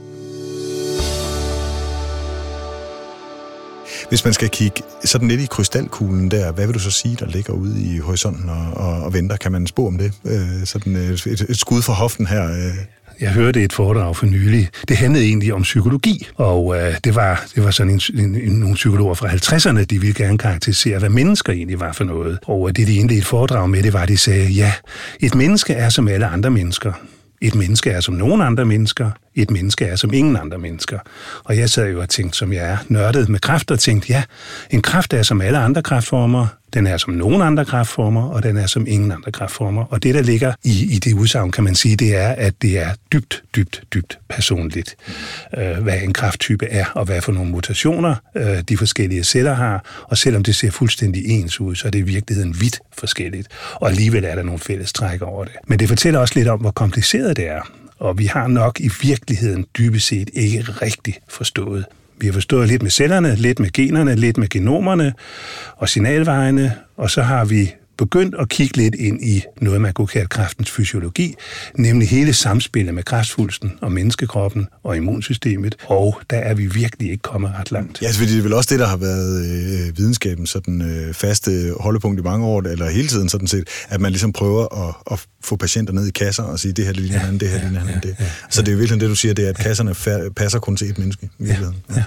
Hvis 4.09 4.25
man 4.25 4.35
skal 4.35 4.49
kigge 4.49 4.83
sådan 5.05 5.29
lidt 5.29 5.41
i 5.41 5.47
krystalkuglen 5.47 6.31
der, 6.31 6.53
hvad 6.53 6.67
vil 6.67 6.75
du 6.75 6.79
så 6.79 6.91
sige, 6.91 7.17
der 7.21 7.27
ligger 7.27 7.53
ude 7.53 7.83
i 7.83 7.99
horisonten 7.99 8.49
og, 8.49 8.75
og, 8.75 9.03
og 9.03 9.15
venter? 9.15 9.37
Kan 9.37 9.53
man 9.53 9.67
spå 9.67 9.87
om 9.87 9.99
det? 9.99 10.13
Øh, 10.25 10.65
sådan 10.67 10.97
et, 10.97 11.27
et, 11.27 11.41
et 11.49 11.59
skud 11.59 11.83
fra 11.83 11.93
hoften 11.93 12.27
her. 12.27 12.51
Øh. 12.51 12.75
Jeg 13.21 13.33
hørte 13.33 13.63
et 13.63 13.73
foredrag 13.73 14.17
for 14.17 14.27
nylig. 14.27 14.69
Det 14.89 14.97
handlede 14.97 15.25
egentlig 15.25 15.55
om 15.55 15.63
psykologi, 15.63 16.27
og 16.37 16.77
øh, 16.77 16.95
det, 17.05 17.15
var, 17.15 17.45
det 17.55 17.65
var 17.65 17.71
sådan 17.71 17.93
en, 17.93 18.01
en, 18.19 18.35
en, 18.35 18.53
nogle 18.53 18.75
psykologer 18.75 19.15
fra 19.15 19.29
50'erne, 19.29 19.85
de 19.85 20.01
ville 20.01 20.15
gerne 20.15 20.39
karakterisere, 20.39 20.99
hvad 20.99 21.09
mennesker 21.09 21.53
egentlig 21.53 21.81
var 21.81 21.93
for 21.93 22.05
noget. 22.05 22.39
Og 22.47 22.69
øh, 22.69 22.77
det, 22.77 22.87
de 22.87 22.93
egentlig 22.93 23.19
et 23.19 23.27
foredrag 23.27 23.71
med, 23.71 23.83
det 23.83 23.93
var, 23.93 24.03
at 24.03 24.09
de 24.09 24.17
sagde, 24.17 24.49
ja, 24.49 24.73
et 25.21 25.35
menneske 25.35 25.73
er 25.73 25.89
som 25.89 26.09
alle 26.09 26.27
andre 26.27 26.51
mennesker. 26.51 26.93
Et 27.43 27.55
menneske 27.55 27.91
er 27.91 28.01
som 28.01 28.15
nogen 28.15 28.43
andre 28.43 28.65
mennesker 28.65 29.11
et 29.37 29.51
menneske 29.51 29.85
er 29.85 29.97
som 29.97 30.13
ingen 30.13 30.37
andre 30.37 30.59
mennesker. 30.59 30.99
Og 31.45 31.57
jeg 31.59 31.71
sad 31.71 31.91
jo 31.91 32.01
og 32.01 32.09
tænkte, 32.09 32.39
som 32.39 32.53
jeg 32.53 32.71
er, 32.71 32.77
nørdet 32.89 33.29
med 33.29 33.41
kræft, 33.41 33.71
og 33.71 33.79
tænkte, 33.79 34.09
ja, 34.09 34.23
en 34.71 34.83
kræft 34.83 35.13
er 35.13 35.23
som 35.23 35.41
alle 35.41 35.59
andre 35.59 35.83
kræftformer, 35.83 36.47
den 36.75 36.87
er 36.87 36.97
som 36.97 37.13
nogen 37.13 37.43
andre 37.43 37.65
kræftformer, 37.65 38.23
og 38.23 38.43
den 38.43 38.57
er 38.57 38.67
som 38.67 38.87
ingen 38.87 39.13
andre 39.13 39.33
kræftformer. 39.33 39.85
Og 39.85 40.03
det, 40.03 40.15
der 40.15 40.23
ligger 40.23 40.53
i, 40.65 40.95
i 40.95 40.99
det 40.99 41.15
udsagn, 41.15 41.53
kan 41.53 41.65
man 41.65 41.75
sige, 41.75 41.97
det 41.97 42.17
er, 42.17 42.29
at 42.29 42.55
det 42.63 42.79
er 42.79 42.91
dybt, 43.13 43.43
dybt, 43.57 43.83
dybt 43.95 44.19
personligt, 44.29 44.97
øh, 45.59 45.79
hvad 45.79 46.03
en 46.03 46.13
kræfttype 46.13 46.67
er, 46.67 46.85
og 46.95 47.05
hvad 47.05 47.21
for 47.21 47.33
nogle 47.33 47.51
mutationer 47.51 48.15
øh, 48.37 48.63
de 48.69 48.77
forskellige 48.77 49.25
celler 49.25 49.55
har. 49.55 49.85
Og 50.03 50.19
selvom 50.19 50.43
det 50.43 50.57
ser 50.57 50.71
fuldstændig 50.71 51.27
ens 51.27 51.61
ud, 51.61 51.75
så 51.75 51.87
er 51.87 51.91
det 51.91 51.99
i 51.99 52.03
virkeligheden 52.03 52.61
vidt 52.61 52.81
forskelligt. 52.99 53.49
Og 53.75 53.89
alligevel 53.89 54.25
er 54.25 54.35
der 54.35 54.43
nogle 54.43 54.61
fælles 54.61 54.93
træk 54.93 55.23
over 55.23 55.45
det. 55.45 55.55
Men 55.67 55.79
det 55.79 55.89
fortæller 55.89 56.21
også 56.21 56.35
lidt 56.37 56.49
om, 56.49 56.61
hvor 56.61 56.71
kompliceret 56.71 57.37
det 57.37 57.49
er 57.49 57.61
og 57.99 58.19
vi 58.19 58.27
har 58.27 58.49
nok 58.49 58.81
i 58.81 58.91
virkeligheden 59.03 59.67
dybest 59.79 60.07
set 60.07 60.31
ikke 60.33 60.63
rigtig 60.63 61.15
forstået. 61.29 61.85
Vi 62.19 62.27
har 62.27 62.33
forstået 62.33 62.69
lidt 62.69 62.83
med 62.83 62.91
cellerne, 62.91 63.37
lidt 63.37 63.59
med 63.59 63.73
generne, 63.73 64.15
lidt 64.15 64.37
med 64.37 64.49
genomerne 64.49 65.15
og 65.77 65.89
signalvejene, 65.89 66.73
og 66.97 67.11
så 67.11 67.23
har 67.23 67.45
vi 67.45 67.75
begyndt 67.99 68.35
at 68.39 68.49
kigge 68.49 68.77
lidt 68.77 68.95
ind 68.95 69.23
i 69.23 69.43
noget, 69.61 69.81
man 69.81 69.93
kunne 69.93 70.07
kalde 70.07 70.27
kræftens 70.27 70.71
fysiologi, 70.71 71.35
nemlig 71.75 72.09
hele 72.09 72.33
samspillet 72.33 72.95
med 72.95 73.03
kræftsvulsten 73.03 73.73
og 73.81 73.93
menneskekroppen 73.93 74.67
og 74.83 74.97
immunsystemet, 74.97 75.77
og 75.87 76.21
der 76.31 76.37
er 76.37 76.55
vi 76.55 76.67
virkelig 76.67 77.11
ikke 77.11 77.23
kommet 77.23 77.51
ret 77.59 77.73
langt. 77.73 78.03
Ja, 78.03 78.07
altså, 78.07 78.25
det 78.25 78.39
er 78.39 78.43
vel 78.43 78.53
også 78.53 78.69
det, 78.71 78.79
der 78.79 78.87
har 78.87 78.97
været 78.97 79.47
øh, 79.47 79.99
videnskabens 79.99 80.51
sådan, 80.51 80.83
øh, 80.83 81.15
faste 81.15 81.73
holdepunkt 81.81 82.21
i 82.21 82.23
mange 82.23 82.47
år, 82.47 82.63
eller 82.63 82.91
hele 82.91 83.09
tiden 83.09 83.29
sådan 83.29 83.47
set, 83.47 83.69
at 83.89 84.01
man 84.01 84.13
ligesom 84.13 84.33
prøver 84.33 84.89
at, 84.89 84.95
at 85.13 85.27
få 85.45 85.57
patienter 85.57 85.93
ned 85.93 86.07
i 86.07 86.11
kasser 86.11 86.43
og 86.43 86.59
sige, 86.59 86.73
det 86.73 86.85
her 86.85 86.93
ligner 86.93 87.15
ja, 87.15 87.21
han, 87.21 87.39
det 87.39 87.49
her 87.49 87.59
ligner 87.59 87.81
ja, 87.81 87.93
han, 87.93 88.03
det. 88.03 88.17
Ja, 88.19 88.25
ja, 88.25 88.31
Så 88.51 88.63
det 88.63 88.73
er 88.73 88.77
virkelig 88.77 89.01
det, 89.01 89.09
du 89.09 89.15
siger, 89.15 89.35
det 89.35 89.45
er, 89.45 89.49
at 89.49 89.57
kasserne 89.57 89.95
passer 90.31 90.59
kun 90.59 90.77
til 90.77 90.91
et 90.91 90.99
menneske. 90.99 91.31
Ja, 91.41 91.57
ja, 91.97 92.03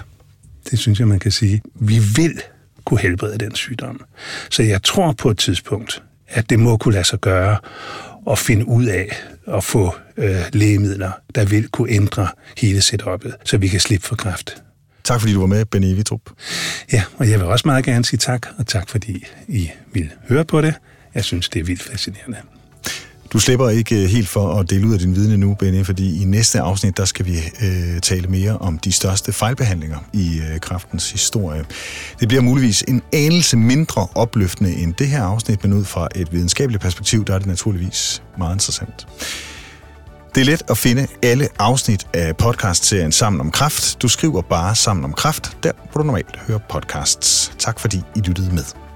det 0.70 0.78
synes 0.78 0.98
jeg, 0.98 1.08
man 1.08 1.18
kan 1.18 1.32
sige. 1.32 1.62
Vi 1.74 1.98
vil 1.98 2.40
kunne 2.84 3.00
helbrede 3.00 3.38
den 3.38 3.54
sygdom. 3.54 4.00
Så 4.50 4.62
jeg 4.62 4.82
tror 4.82 5.12
på 5.12 5.30
et 5.30 5.38
tidspunkt, 5.38 6.02
at 6.28 6.50
det 6.50 6.58
må 6.58 6.76
kunne 6.76 6.94
lade 6.94 7.04
sig 7.04 7.20
gøre 7.20 7.56
at 8.30 8.38
finde 8.38 8.68
ud 8.68 8.84
af 8.84 9.16
at 9.46 9.64
få 9.64 9.94
øh, 10.16 10.40
lægemidler, 10.52 11.10
der 11.34 11.44
vil 11.44 11.68
kunne 11.68 11.90
ændre 11.90 12.28
hele 12.58 12.78
setup'et, 12.78 13.32
så 13.44 13.58
vi 13.58 13.68
kan 13.68 13.80
slippe 13.80 14.06
for 14.06 14.16
kræft. 14.16 14.62
Tak 15.04 15.20
fordi 15.20 15.32
du 15.32 15.40
var 15.40 15.46
med, 15.46 15.64
Benny 15.64 15.94
Vitrup. 15.94 16.20
Ja, 16.92 17.02
og 17.16 17.30
jeg 17.30 17.38
vil 17.38 17.46
også 17.46 17.68
meget 17.68 17.84
gerne 17.84 18.04
sige 18.04 18.18
tak, 18.18 18.46
og 18.58 18.66
tak 18.66 18.88
fordi 18.88 19.24
I 19.48 19.70
vil 19.92 20.10
høre 20.28 20.44
på 20.44 20.60
det. 20.60 20.74
Jeg 21.14 21.24
synes, 21.24 21.48
det 21.48 21.60
er 21.60 21.64
vildt 21.64 21.82
fascinerende. 21.82 22.36
Du 23.32 23.38
slipper 23.38 23.68
ikke 23.68 24.02
øh, 24.02 24.08
helt 24.08 24.28
for 24.28 24.54
at 24.54 24.70
dele 24.70 24.86
ud 24.86 24.92
af 24.92 24.98
din 24.98 25.14
viden 25.14 25.40
nu, 25.40 25.54
Benny, 25.54 25.84
fordi 25.86 26.22
i 26.22 26.24
næste 26.24 26.60
afsnit, 26.60 26.96
der 26.96 27.04
skal 27.04 27.26
vi 27.26 27.38
øh, 27.62 28.00
tale 28.00 28.28
mere 28.28 28.58
om 28.58 28.78
de 28.78 28.92
største 28.92 29.32
fejlbehandlinger 29.32 29.98
i 30.12 30.40
øh, 30.40 30.60
kraftens 30.60 31.10
historie. 31.10 31.64
Det 32.20 32.28
bliver 32.28 32.42
muligvis 32.42 32.84
en 32.88 33.02
anelse 33.12 33.56
mindre 33.56 34.08
opløftende 34.14 34.74
end 34.74 34.94
det 34.94 35.08
her 35.08 35.22
afsnit, 35.22 35.62
men 35.62 35.72
ud 35.72 35.84
fra 35.84 36.08
et 36.14 36.32
videnskabeligt 36.32 36.82
perspektiv, 36.82 37.24
der 37.24 37.34
er 37.34 37.38
det 37.38 37.46
naturligvis 37.46 38.22
meget 38.38 38.54
interessant. 38.54 39.06
Det 40.34 40.40
er 40.40 40.44
let 40.44 40.62
at 40.68 40.78
finde 40.78 41.06
alle 41.22 41.48
afsnit 41.58 42.06
af 42.14 42.36
podcastserien 42.36 43.12
Sammen 43.12 43.40
om 43.40 43.50
Kraft. 43.50 44.02
Du 44.02 44.08
skriver 44.08 44.42
bare 44.42 44.74
Sammen 44.74 45.04
om 45.04 45.12
Kraft, 45.12 45.56
der 45.62 45.72
hvor 45.92 46.00
du 46.00 46.06
normalt 46.06 46.36
hører 46.46 46.58
podcasts. 46.68 47.52
Tak 47.58 47.80
fordi 47.80 48.00
I 48.16 48.20
lyttede 48.20 48.54
med. 48.54 48.89